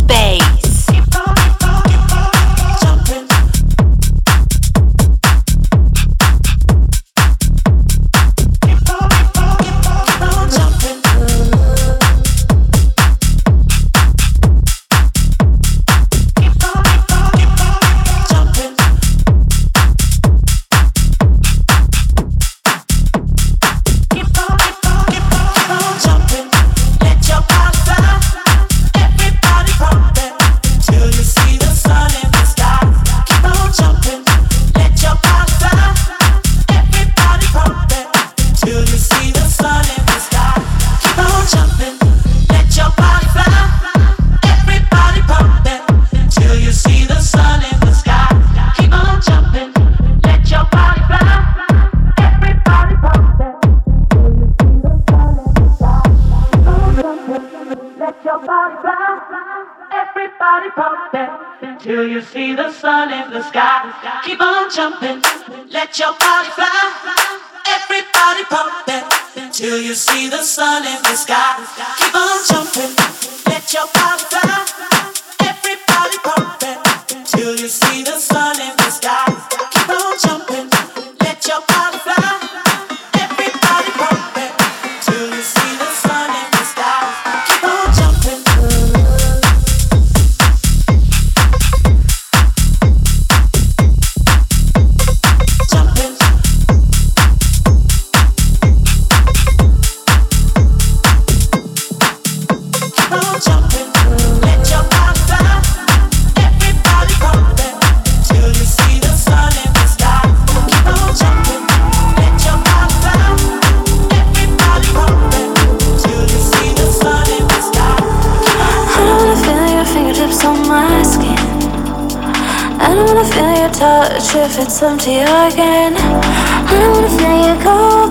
It's 124.38 124.82
empty 124.84 125.16
again. 125.16 125.96
I 125.96 126.78
don't 126.80 126.92
wanna 126.92 127.10
feel 127.10 127.38
your 127.48 127.60
cold, 127.64 128.05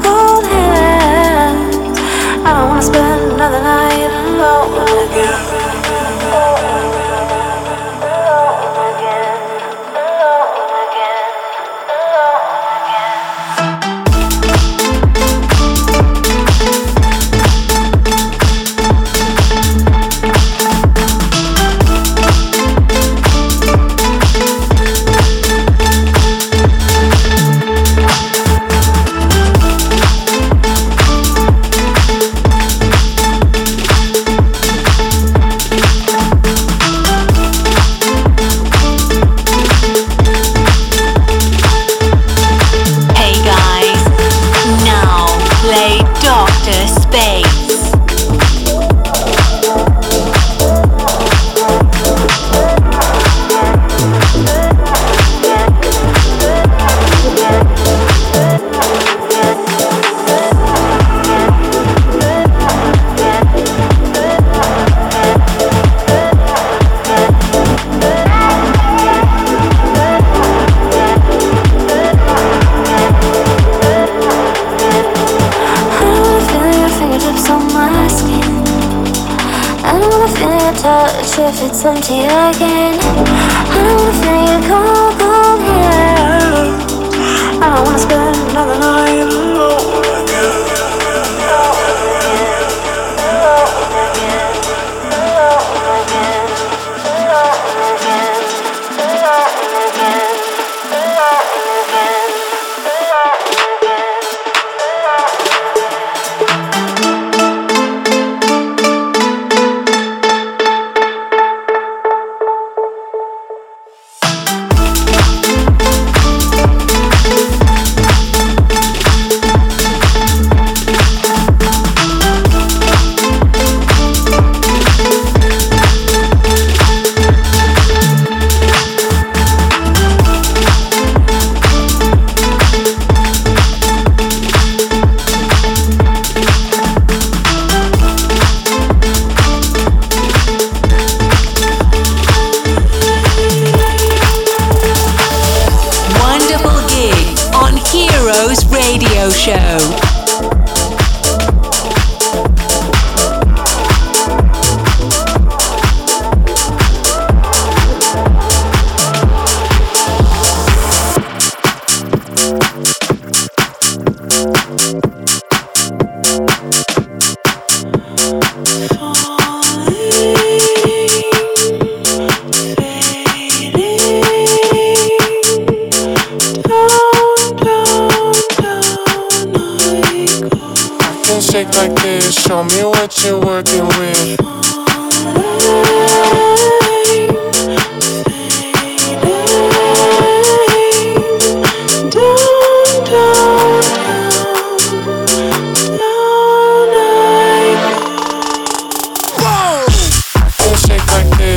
wanna 87.84 87.98
spend. 87.98 88.23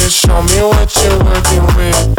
Show 0.10 0.42
me 0.42 0.62
what 0.62 0.96
you're 0.96 1.22
working 1.22 1.66
with. 1.76 2.17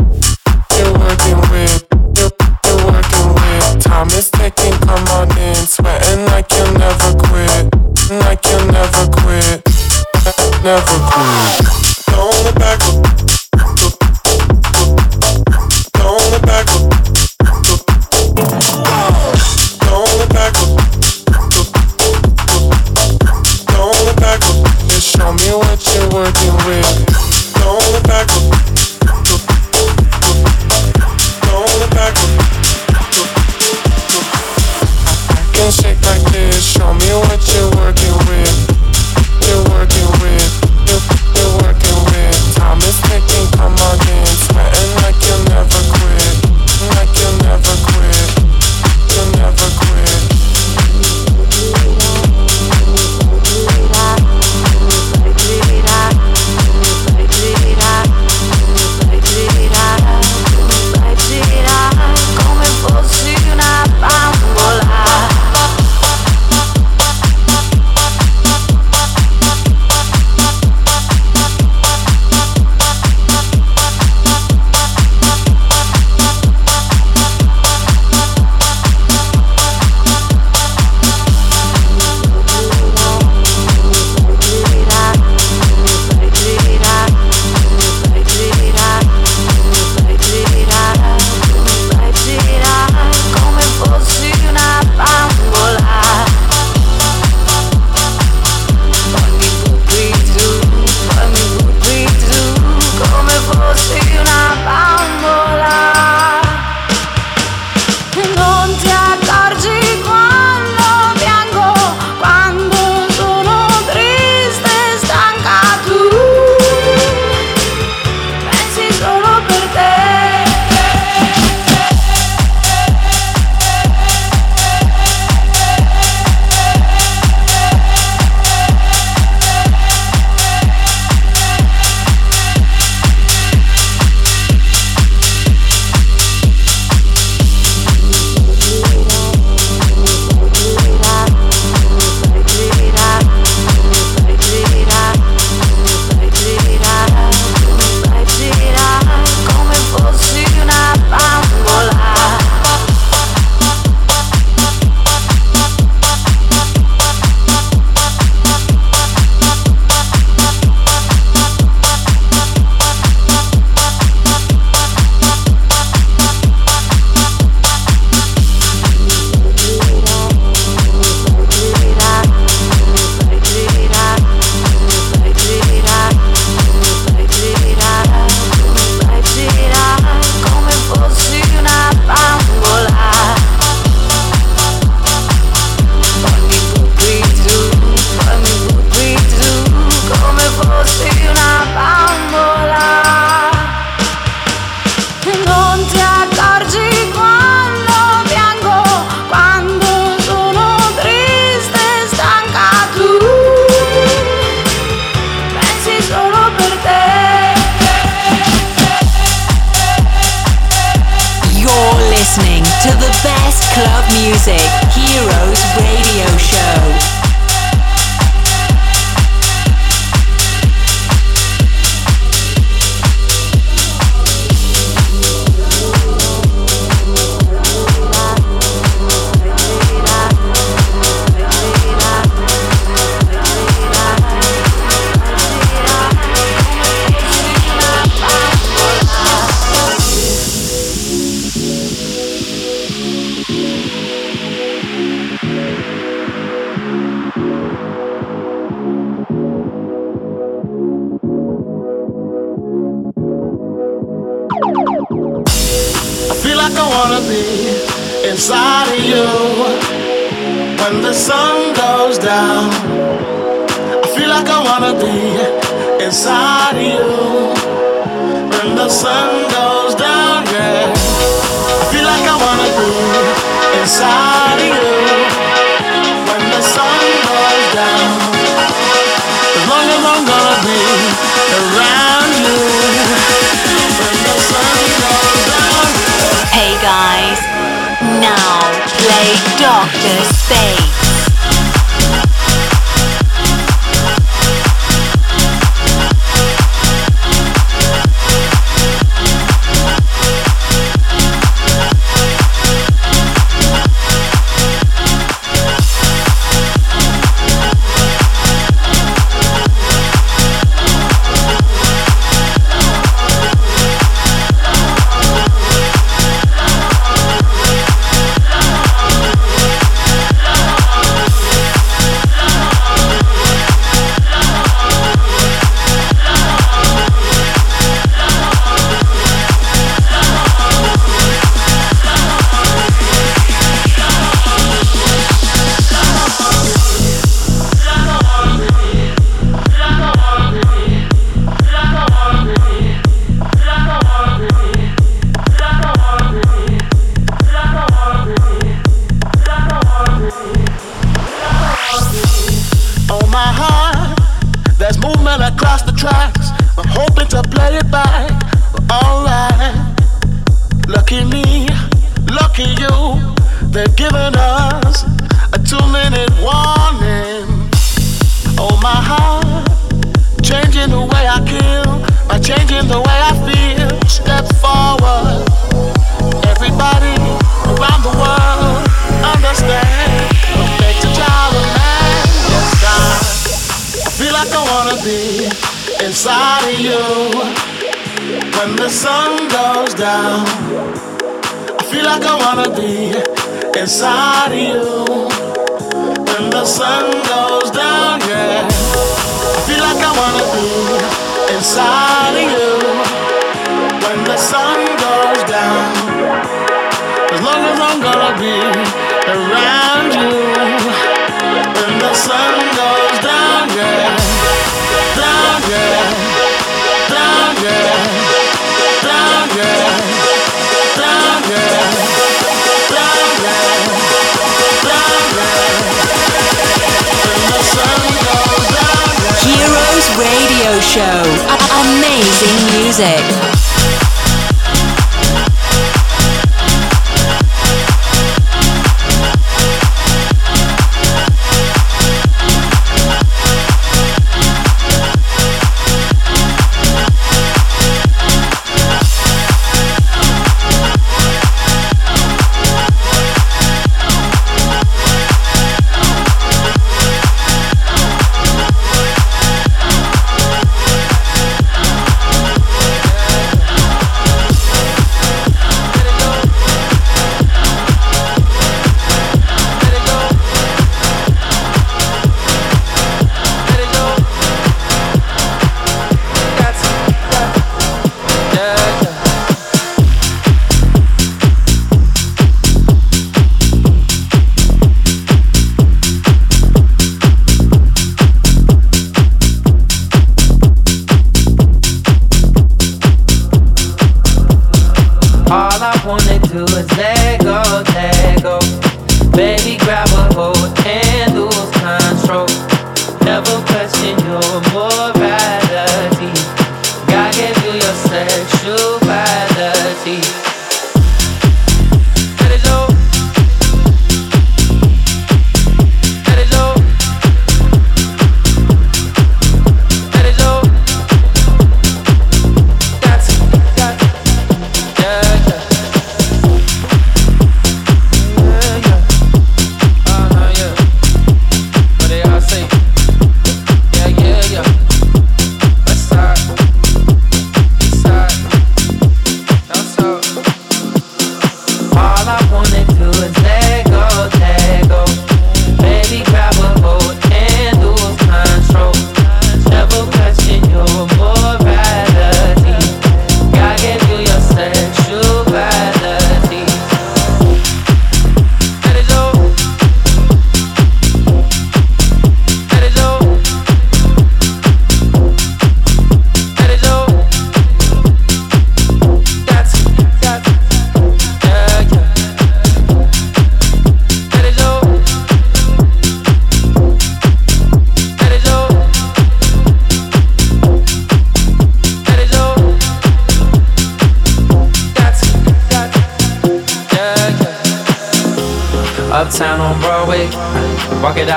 music. 432.99 433.58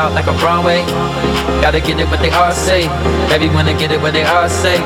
Out 0.02 0.18
like 0.18 0.26
a 0.26 0.34
Broadway. 0.42 0.82
Gotta 1.62 1.78
get 1.80 2.00
it 2.00 2.08
what 2.10 2.20
they 2.26 2.32
all 2.32 2.52
say. 2.52 2.90
Baby 3.30 3.50
wanna 3.54 3.78
get 3.78 3.92
it 3.92 4.02
what 4.02 4.14
they 4.18 4.24
all 4.24 4.50
say. 4.50 4.80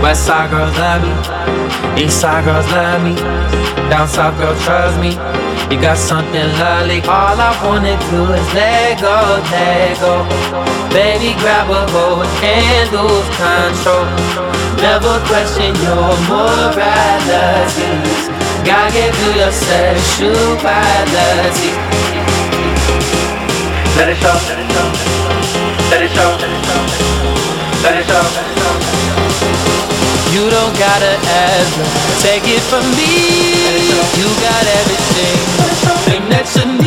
West 0.00 0.24
side 0.26 0.48
girls 0.50 0.74
love 0.80 1.02
me. 1.04 1.12
East 2.00 2.22
side 2.22 2.44
girls 2.46 2.66
love 2.72 3.02
me. 3.04 3.14
Down 3.92 4.08
south 4.08 4.34
girls 4.40 4.58
trust 4.64 4.96
me. 5.04 5.12
You 5.70 5.78
got 5.80 5.98
something 5.98 6.48
lovely. 6.62 7.00
All 7.04 7.36
I 7.48 7.50
wanna 7.66 7.96
do 8.08 8.20
is 8.38 8.48
let 8.56 9.00
go, 9.04 9.16
let 9.52 10.00
go. 10.00 10.14
Baby, 10.96 11.30
grab 11.42 11.68
a 11.68 11.84
hold 11.92 12.24
and 12.40 12.86
lose 12.96 13.28
control. 13.36 14.08
Never 14.80 15.20
question 15.28 15.76
your 15.84 16.08
morality. 16.32 17.92
Gotta 18.64 18.88
get 18.96 19.12
through 19.16 19.36
your 19.42 19.52
sexuality. 19.52 21.72
Let 23.96 24.10
it 24.10 24.16
show, 24.16 24.28
let 25.90 26.02
it 26.02 26.10
show, 26.12 26.28
let 27.80 27.96
it 27.96 28.04
show. 28.06 28.20
You 30.34 30.50
don't 30.50 30.78
gotta 30.78 31.16
ever 31.24 31.84
take 32.20 32.44
it 32.44 32.60
from 32.68 32.84
me. 32.92 33.56
You 34.20 34.28
got 34.44 34.64
everything 34.80 36.28
that 36.28 36.46
you 36.56 36.78
need. 36.78 36.85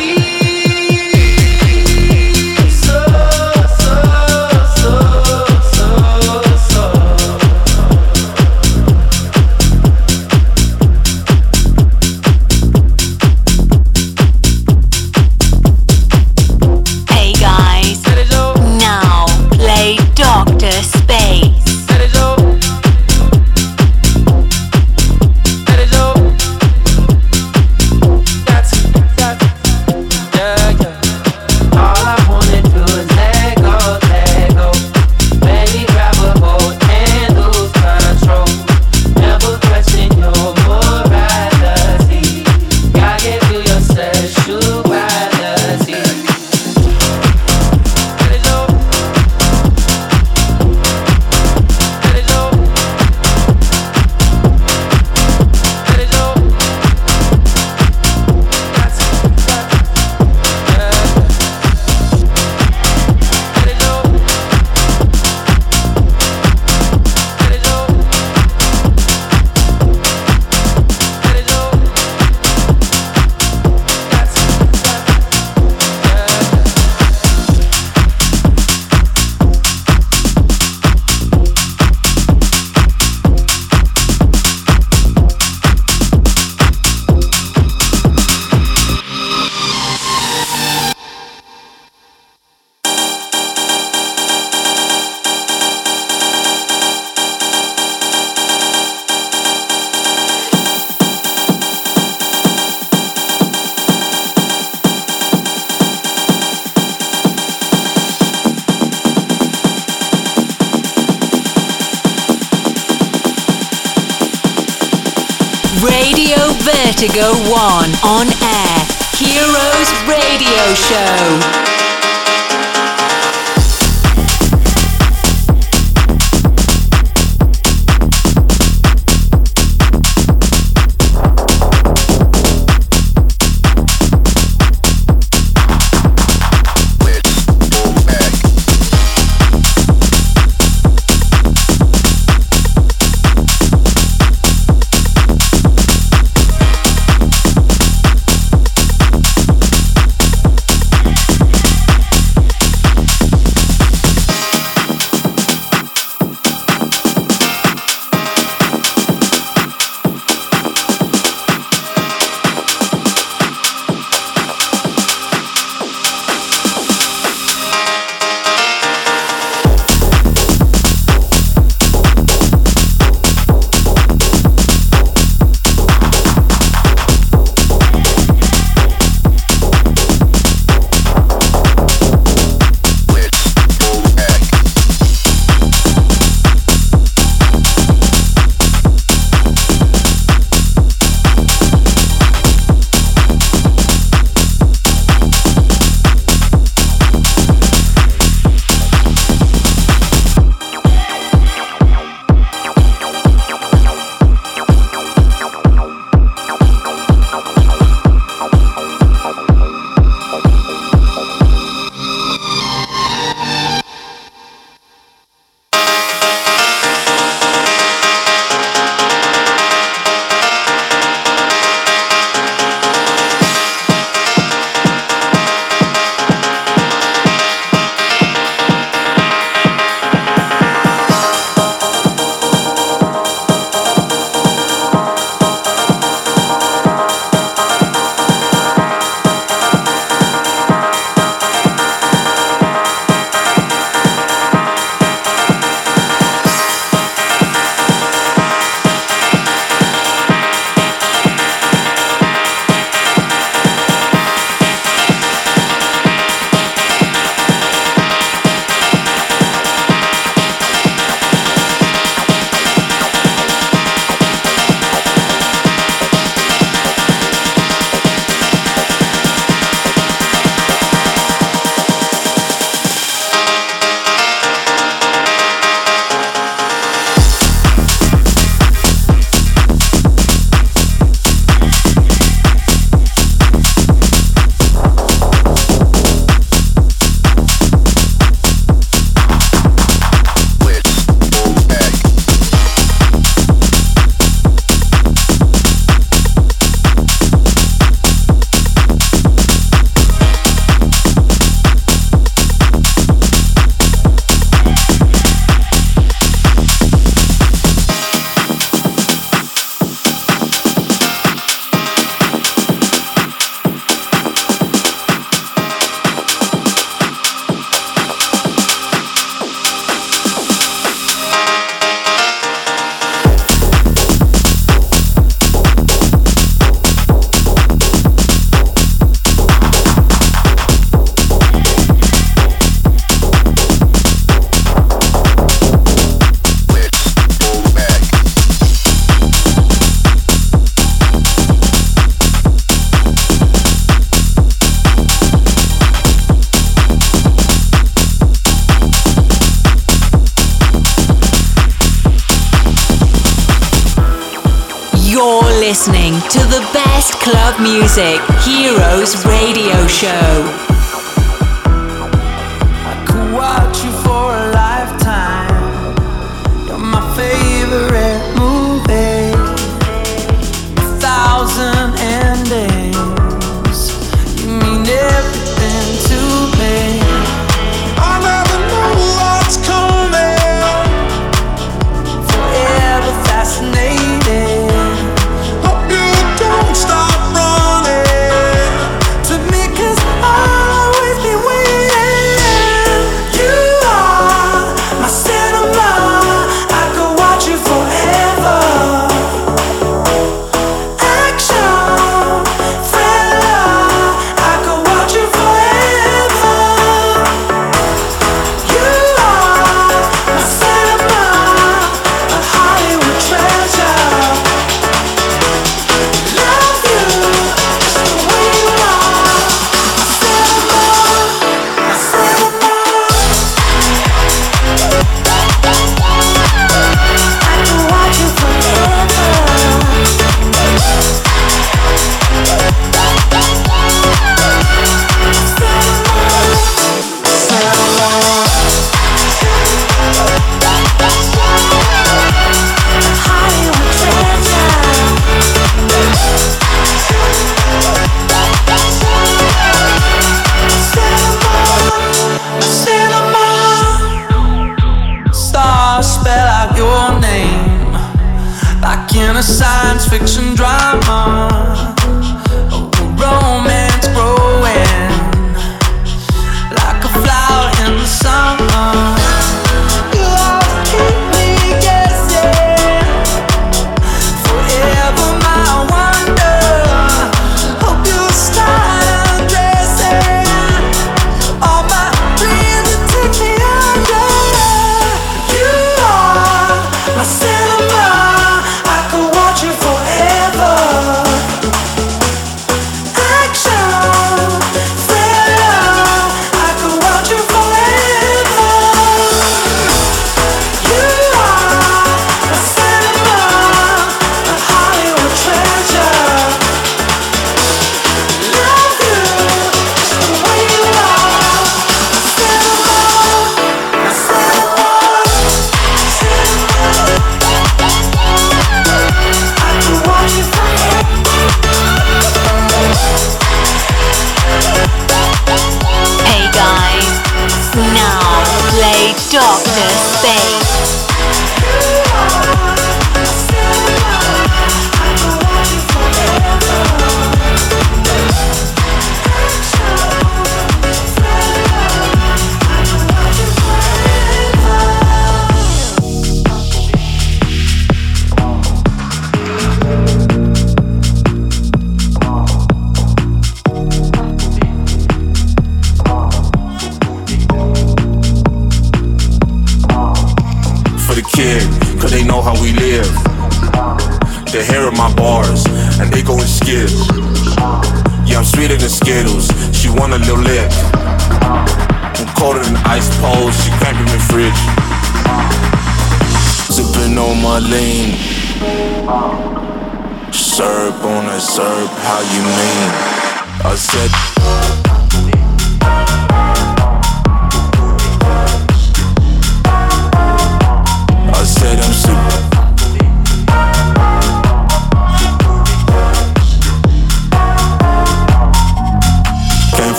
music. 358.00 358.29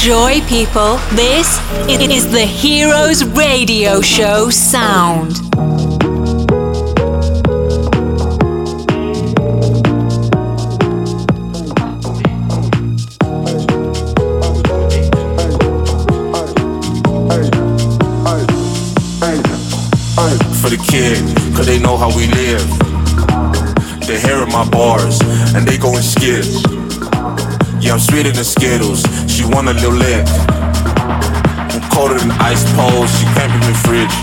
Enjoy, 0.00 0.40
people. 0.42 0.96
This 1.16 1.58
is 1.88 2.30
the 2.30 2.42
Heroes 2.42 3.24
Radio 3.24 4.00
Show 4.00 4.48
sound. 4.48 5.38
For 20.62 20.70
the 20.70 20.78
kid, 20.88 21.56
cause 21.56 21.66
they 21.66 21.80
know 21.80 21.96
how 21.96 22.16
we 22.16 22.28
live. 22.28 22.62
They 24.06 24.20
hearing 24.20 24.52
my 24.52 24.64
bars 24.70 25.20
and 25.56 25.66
they 25.66 25.76
going 25.76 26.02
skip. 26.02 26.44
Yeah, 27.80 27.94
I'm 27.94 27.98
sweeter 27.98 28.30
than 28.30 28.44
Skittles. 28.44 29.27
She 29.38 29.44
want 29.44 29.68
a 29.68 29.72
little 29.72 29.92
lick. 29.92 30.26
I'm 30.26 31.80
colder 31.92 32.18
than 32.18 32.32
ice 32.40 32.64
poles. 32.74 33.08
She 33.16 33.24
cramping 33.26 33.60
the 33.68 33.74
fridge. 33.86 34.16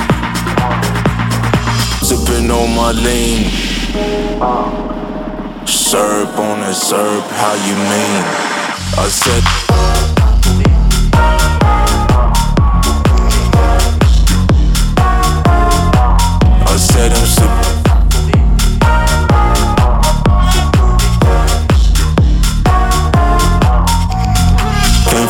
Sipping 2.03 2.51
on 2.51 2.76
my 2.76 2.91
lean. 2.91 3.45
Syrup 5.66 6.38
on 6.38 6.59
that 6.59 6.76
syrup, 6.76 7.24
how 7.32 7.53
you 7.53 7.76
mean? 7.76 8.24
I 8.99 9.07
said. 9.07 9.64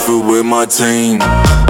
With 0.07 0.45
my 0.45 0.65
team. 0.65 1.64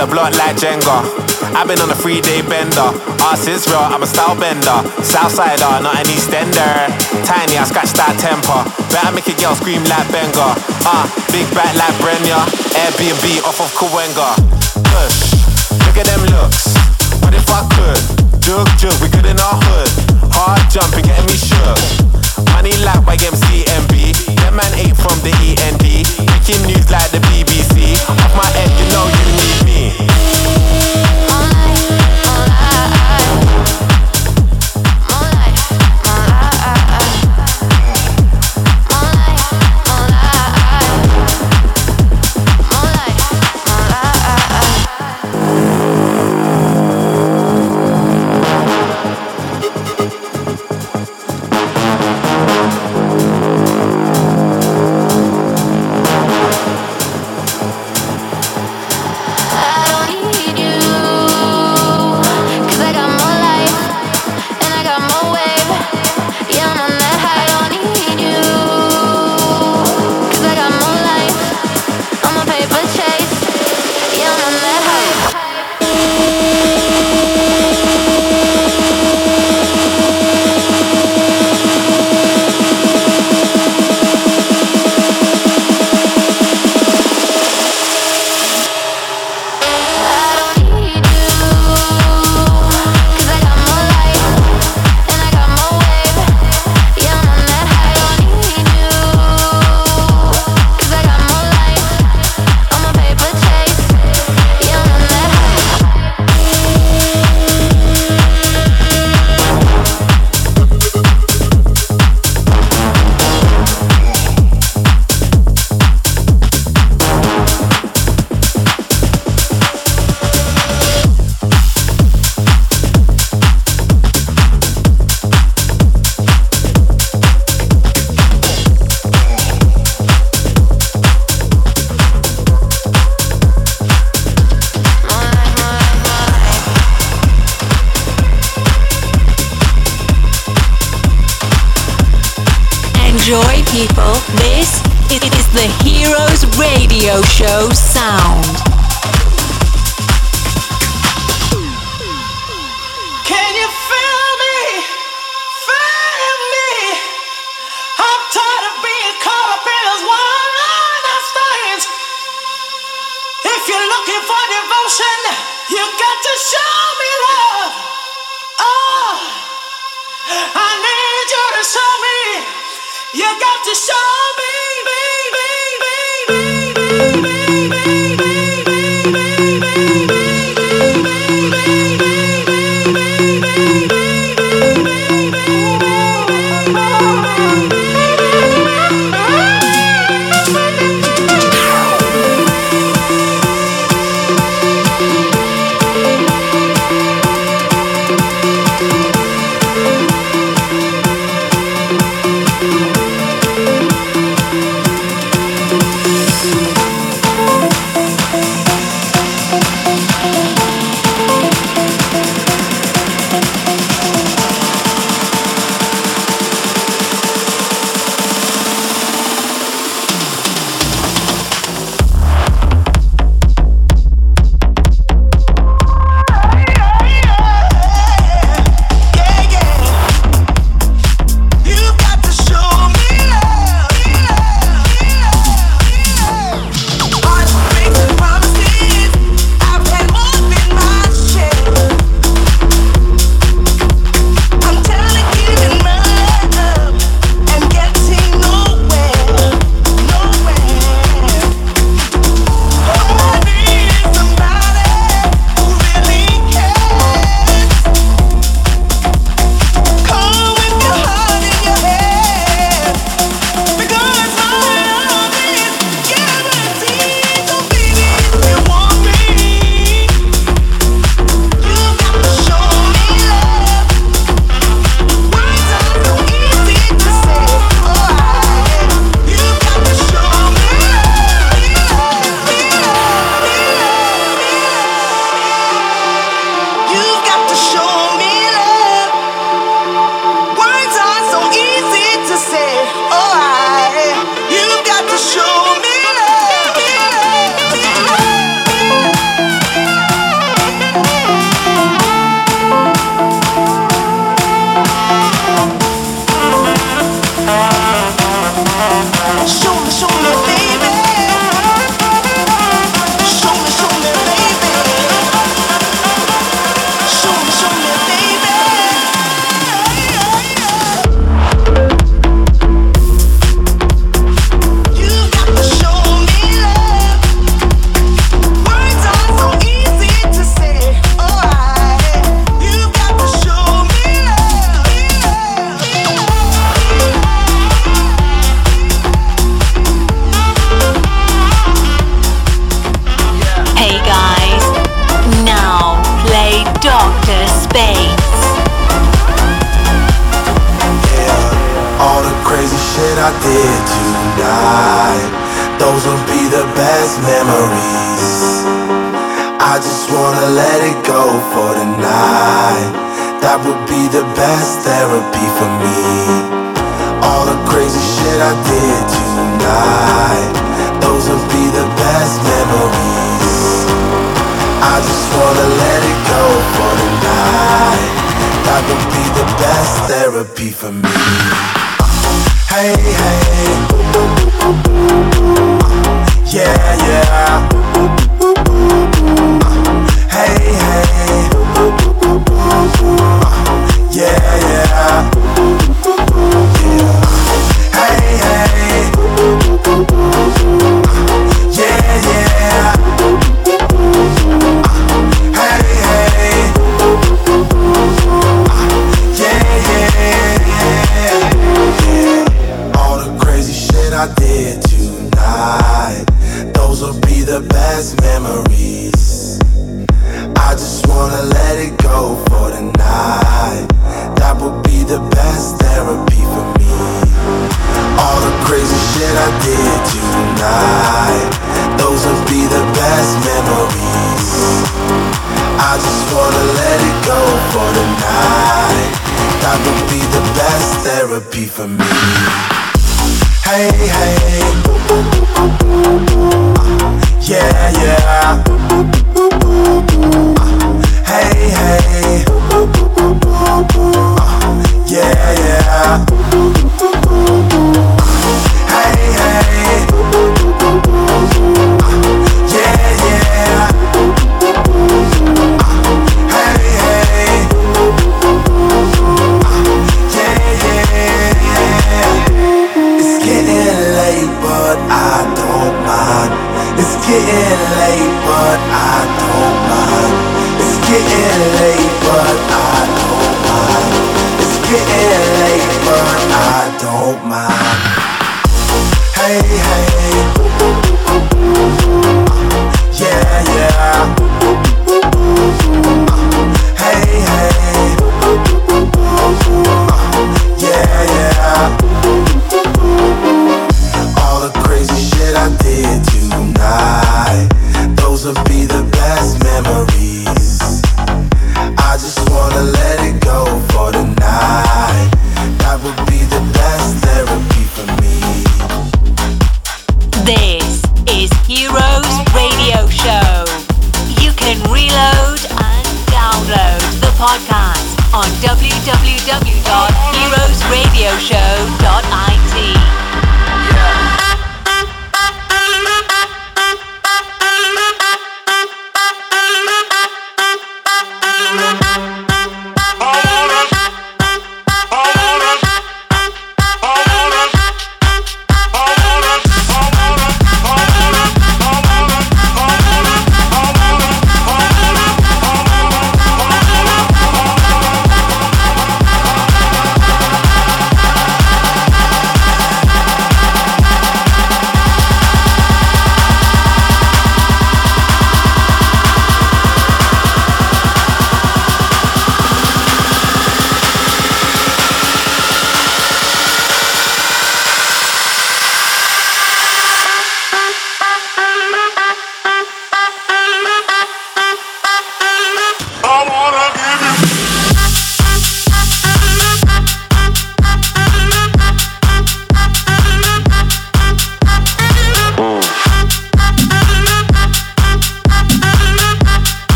Jenga. 0.00 1.04
I've 1.52 1.68
been 1.68 1.78
on 1.80 1.90
a 1.90 1.94
three 1.94 2.20
day 2.20 2.40
bender. 2.40 2.88
Ass 3.20 3.46
is 3.46 3.68
real, 3.68 3.84
I'm 3.84 4.02
a 4.02 4.06
style 4.06 4.32
bender. 4.32 4.80
Southsider, 5.04 5.82
not 5.84 5.92
an 6.00 6.08
Eastender. 6.08 6.88
Tiny, 7.28 7.60
I 7.60 7.64
scratch 7.68 7.92
that 8.00 8.16
temper. 8.16 8.64
Better 8.88 9.12
make 9.12 9.28
a 9.28 9.36
girl 9.36 9.52
scream 9.52 9.84
like 9.84 10.08
Benga. 10.08 10.56
Ah, 10.88 11.04
uh, 11.04 11.06
big 11.28 11.44
back 11.52 11.76
like 11.76 11.92
Brenya. 12.00 12.40
Airbnb 12.72 13.44
off 13.44 13.60
of 13.60 13.68
Kawenga. 13.76 14.40
Push, 14.88 15.36
look 15.84 16.00
at 16.00 16.08
them 16.08 16.24
looks. 16.32 16.72
What 17.20 17.36
if 17.36 17.44
I 17.52 17.60
could? 17.76 18.00
Jug, 18.40 18.64
jug, 18.80 18.96
we 19.04 19.12
good 19.12 19.28
in 19.28 19.36
our 19.36 19.60
hood. 19.68 19.90
Hard 20.32 20.64
jumping, 20.72 21.04
getting 21.04 21.28
me 21.28 21.36
shook. 21.36 21.76
Money 22.56 22.72
like 22.80 23.04
YMCMB. 23.04 24.16
That 24.40 24.56
man 24.56 24.72
ate 24.80 24.96
from 24.96 25.20
the 25.20 25.32
END. 25.44 25.84
Making 26.24 26.64
news 26.72 26.88
like 26.88 27.12
the 27.12 27.20
BBC. 27.28 28.00
Off 28.08 28.32
my 28.32 28.48
head, 28.56 28.72
you 28.80 28.86
know 28.96 29.04
you 29.04 29.28
need 29.36 29.59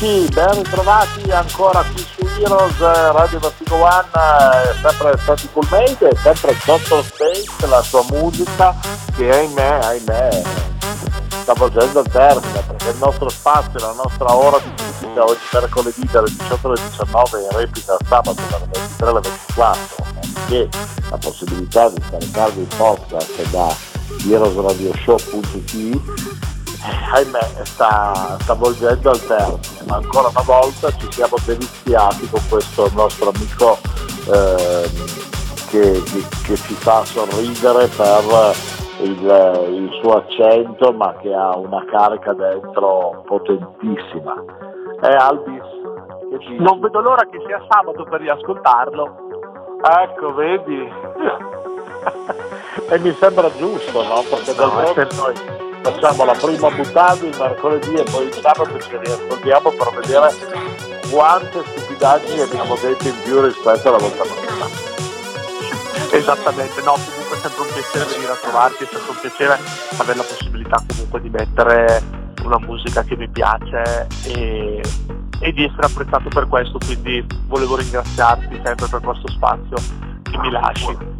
Amici, 0.00 0.28
ben 0.32 0.62
ritrovati 0.62 1.28
ancora 1.32 1.82
qui 1.82 1.98
su 1.98 2.24
Heroes 2.40 2.78
Radio 2.78 3.40
Vertigo 3.40 3.74
One, 3.74 4.06
eh, 4.14 4.72
sempre 4.80 5.18
stati 5.18 5.48
cool 5.52 5.66
made, 5.70 6.16
sempre 6.22 6.56
Dottor 6.64 7.04
Space, 7.04 7.66
la 7.66 7.82
sua 7.82 8.04
musica 8.08 8.76
che 9.16 9.28
ahimè, 9.28 9.80
ahimè, 9.82 10.42
sta 11.42 11.52
volgendo 11.54 11.98
al 11.98 12.08
termine 12.08 12.62
perché 12.64 12.90
il 12.90 12.98
nostro 12.98 13.28
spazio, 13.28 13.80
la 13.80 13.94
nostra 14.00 14.36
ora 14.36 14.60
di 14.60 14.72
musica 14.80 15.24
oggi 15.24 15.42
mercoledì 15.52 16.08
dalle 16.12 16.30
18 16.30 16.68
alle 16.68 16.80
19 16.80 17.40
in 17.40 17.48
replica 17.56 17.96
sabato 18.06 18.42
dalle 18.50 18.68
23 18.70 19.08
alle 19.08 19.20
24, 19.20 19.80
nonché 20.14 20.68
la 21.10 21.18
possibilità 21.18 21.88
di 21.88 22.00
scaricarvi 22.06 22.60
il 22.60 22.68
podcast 22.76 23.50
da 23.50 23.74
heroesradioshow.it 24.28 26.27
ahimè 26.82 27.64
sta, 27.64 28.36
sta 28.40 28.54
volgendo 28.54 29.10
al 29.10 29.24
termine, 29.24 29.82
ma 29.86 29.96
ancora 29.96 30.28
una 30.28 30.42
volta 30.44 30.90
ci 30.90 31.10
siamo 31.10 31.36
deliziati 31.44 32.28
con 32.28 32.40
questo 32.48 32.90
nostro 32.94 33.32
amico 33.34 33.78
eh, 34.32 34.88
che, 35.70 36.02
che, 36.02 36.24
che, 36.44 36.56
ci 36.56 36.74
fa 36.74 37.04
sorridere 37.04 37.88
per 37.88 38.54
il, 39.00 39.68
il, 39.70 39.90
suo 40.00 40.16
accento 40.16 40.92
ma 40.92 41.14
che 41.20 41.32
ha 41.34 41.56
una 41.56 41.84
carica 41.90 42.32
dentro 42.32 43.22
potentissima. 43.26 44.34
È 45.00 45.08
Albis. 45.08 45.76
Non 46.58 46.80
vedo 46.80 47.00
l'ora 47.00 47.24
che 47.30 47.38
sia 47.46 47.64
sabato 47.68 48.04
per 48.04 48.20
riascoltarlo. 48.20 49.26
Ecco, 50.02 50.34
vedi? 50.34 50.80
e 52.90 52.98
mi 52.98 53.12
sembra 53.14 53.50
giusto, 53.56 54.02
no? 54.02 54.22
Perché 54.28 54.54
no, 54.56 54.92
dal 54.94 55.08
noi 55.16 55.67
facciamo 55.90 56.24
la 56.24 56.34
prima 56.34 56.70
buttata 56.70 57.24
il 57.24 57.36
mercoledì 57.38 57.94
e 57.94 58.02
poi 58.02 58.26
il 58.26 58.32
sabato 58.32 58.78
ci 58.78 58.96
riascoltiamo 59.02 59.70
per 59.70 60.00
vedere 60.00 60.34
quante 61.10 61.62
stupidaggini 61.64 62.40
abbiamo 62.40 62.76
detto 62.76 63.08
in 63.08 63.14
più 63.24 63.40
rispetto 63.40 63.88
alla 63.88 63.96
volta 63.96 64.22
passata. 64.22 64.96
Esattamente, 66.10 66.82
no, 66.82 66.92
comunque 66.92 67.36
è 67.36 67.40
sempre 67.40 67.62
un 67.62 67.68
piacere 67.72 68.04
venire 68.12 68.32
a 68.32 68.36
trovarti, 68.36 68.84
è 68.84 68.86
sempre 68.90 69.10
un 69.10 69.20
piacere 69.20 69.58
avere 69.96 70.18
la 70.18 70.24
possibilità 70.24 70.82
comunque 70.86 71.20
di 71.20 71.30
mettere 71.30 72.02
una 72.44 72.58
musica 72.58 73.02
che 73.02 73.16
mi 73.16 73.28
piace 73.28 74.06
e, 74.24 74.82
e 75.40 75.52
di 75.52 75.64
essere 75.64 75.86
apprezzato 75.86 76.28
per 76.28 76.48
questo, 76.48 76.78
quindi 76.78 77.24
volevo 77.46 77.76
ringraziarti 77.76 78.60
sempre 78.62 78.86
per 78.88 79.00
questo 79.00 79.28
spazio 79.28 79.76
che 80.22 80.38
mi 80.38 80.50
lasci. 80.50 81.17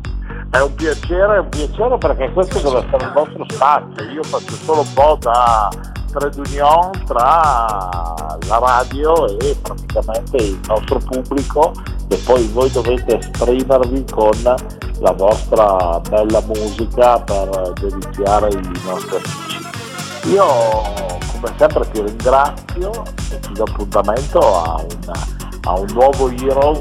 È 0.50 0.60
un 0.60 0.74
piacere, 0.74 1.36
è 1.36 1.38
un 1.40 1.48
piacere 1.50 1.98
perché 1.98 2.32
questo 2.32 2.58
deve 2.60 2.78
essere 2.78 3.04
il 3.04 3.12
vostro 3.12 3.46
spazio. 3.50 4.04
Io 4.10 4.22
faccio 4.22 4.54
solo 4.54 4.80
un 4.80 4.92
po' 4.94 5.18
da 5.20 5.68
trade 6.10 6.40
union 6.40 6.90
tra 7.04 8.16
la 8.46 8.58
radio 8.58 9.28
e 9.38 9.56
praticamente 9.60 10.36
il 10.38 10.60
nostro 10.66 10.98
pubblico 11.00 11.72
e 12.08 12.16
poi 12.24 12.46
voi 12.46 12.70
dovete 12.70 13.18
esprimervi 13.18 14.04
con 14.10 14.30
la 14.42 15.12
vostra 15.12 16.00
bella 16.08 16.40
musica 16.40 17.20
per 17.20 17.72
deliziare 17.80 18.48
i 18.48 18.80
nostri 18.86 19.16
amici. 19.16 20.30
Io 20.30 20.46
come 20.46 21.52
sempre 21.58 21.90
ti 21.90 22.00
ringrazio 22.00 22.90
e 23.30 23.38
ti 23.40 23.52
do 23.52 23.64
appuntamento 23.64 24.38
a 24.40 24.82
una 24.82 25.47
a 25.68 25.78
un 25.78 25.86
nuovo 25.92 26.30
Heroes 26.30 26.80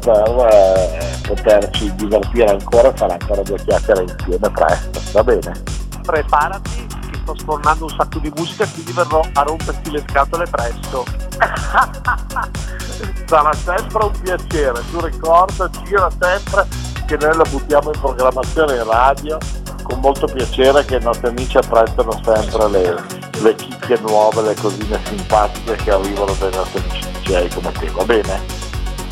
per 0.00 0.48
eh, 0.50 1.20
poterci 1.22 1.94
divertire 1.94 2.50
ancora 2.50 2.92
e 2.92 2.96
fare 2.96 3.12
ancora 3.12 3.42
due 3.42 3.62
chiacchiere 3.64 4.02
insieme 4.02 4.50
presto, 4.50 5.00
va 5.12 5.22
bene? 5.22 5.62
Preparati 6.02 6.86
che 6.88 7.18
sto 7.22 7.36
sfornando 7.38 7.84
un 7.84 7.94
sacco 7.96 8.18
di 8.18 8.32
musica 8.36 8.66
quindi 8.66 8.90
verrò 8.90 9.20
a 9.34 9.42
romperti 9.42 9.90
le 9.92 10.04
scatole 10.08 10.46
presto. 10.50 11.04
Sarà 13.26 13.52
sempre 13.52 14.04
un 14.04 14.12
piacere, 14.20 14.82
tu 14.90 15.00
ricorda, 15.00 15.70
gira 15.84 16.10
sempre 16.20 16.66
che 17.06 17.16
noi 17.16 17.36
la 17.36 17.44
buttiamo 17.48 17.92
in 17.92 18.00
programmazione 18.00 18.74
in 18.74 18.84
radio 18.84 19.38
con 19.84 20.00
molto 20.00 20.26
piacere 20.26 20.84
che 20.84 20.96
i 20.96 21.02
nostri 21.02 21.28
amici 21.28 21.56
apprezzano 21.56 22.20
sempre 22.24 22.68
le, 22.68 22.96
le 23.42 23.54
chicche 23.54 23.96
nuove, 24.00 24.42
le 24.42 24.54
cosine 24.54 24.98
simpatiche 25.04 25.76
che 25.76 25.92
arrivano 25.92 26.32
dai 26.32 26.52
nostri 26.52 26.80
amici 26.80 27.13
DJ 27.24 27.48
come 27.54 27.72
te, 27.72 27.90
va 27.90 28.04
bene? 28.04 28.40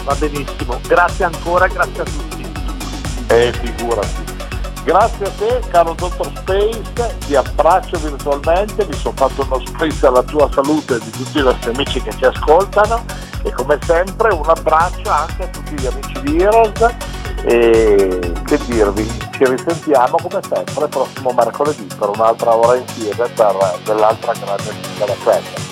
Va 0.05 0.15
benissimo, 0.15 0.79
grazie 0.87 1.25
ancora, 1.25 1.67
grazie 1.67 2.03
a 2.03 2.05
tutti. 2.05 2.47
E 3.29 3.47
eh, 3.47 3.53
figurati. 3.53 4.31
Grazie 4.85 5.27
a 5.27 5.31
te, 5.31 5.61
caro 5.71 5.95
Dottor 5.95 6.31
Space, 6.37 7.17
ti 7.27 7.35
abbraccio 7.37 7.99
virtualmente, 7.99 8.85
mi 8.85 8.95
sono 8.95 9.15
fatto 9.17 9.43
uno 9.43 9.65
space 9.65 10.07
alla 10.07 10.23
tua 10.25 10.51
salute 10.53 10.97
e 10.97 10.99
di 10.99 11.11
tutti 11.11 11.39
i 11.39 11.43
nostri 11.43 11.71
amici 11.73 12.03
che 12.03 12.11
ci 12.17 12.25
ascoltano 12.25 13.05
e 13.45 13.53
come 13.53 13.79
sempre 13.85 14.35
un 14.35 14.49
abbraccio 14.49 15.09
anche 15.09 15.45
a 15.45 15.47
tutti 15.47 15.75
gli 15.79 15.87
amici 15.87 16.21
di 16.23 16.43
Heroes 16.43 16.95
e 17.45 18.33
che 18.45 18.59
dirvi, 18.67 19.09
ci 19.31 19.45
risentiamo 19.45 20.17
come 20.21 20.41
sempre 20.43 20.85
il 20.85 20.89
prossimo 20.91 21.31
mercoledì 21.31 21.87
per 21.97 22.09
un'altra 22.09 22.55
ora 22.55 22.77
insieme 22.77 23.29
per 23.29 23.79
dell'altra 23.85 24.33
grande 24.33 24.75
della 24.99 25.15
festa. 25.15 25.72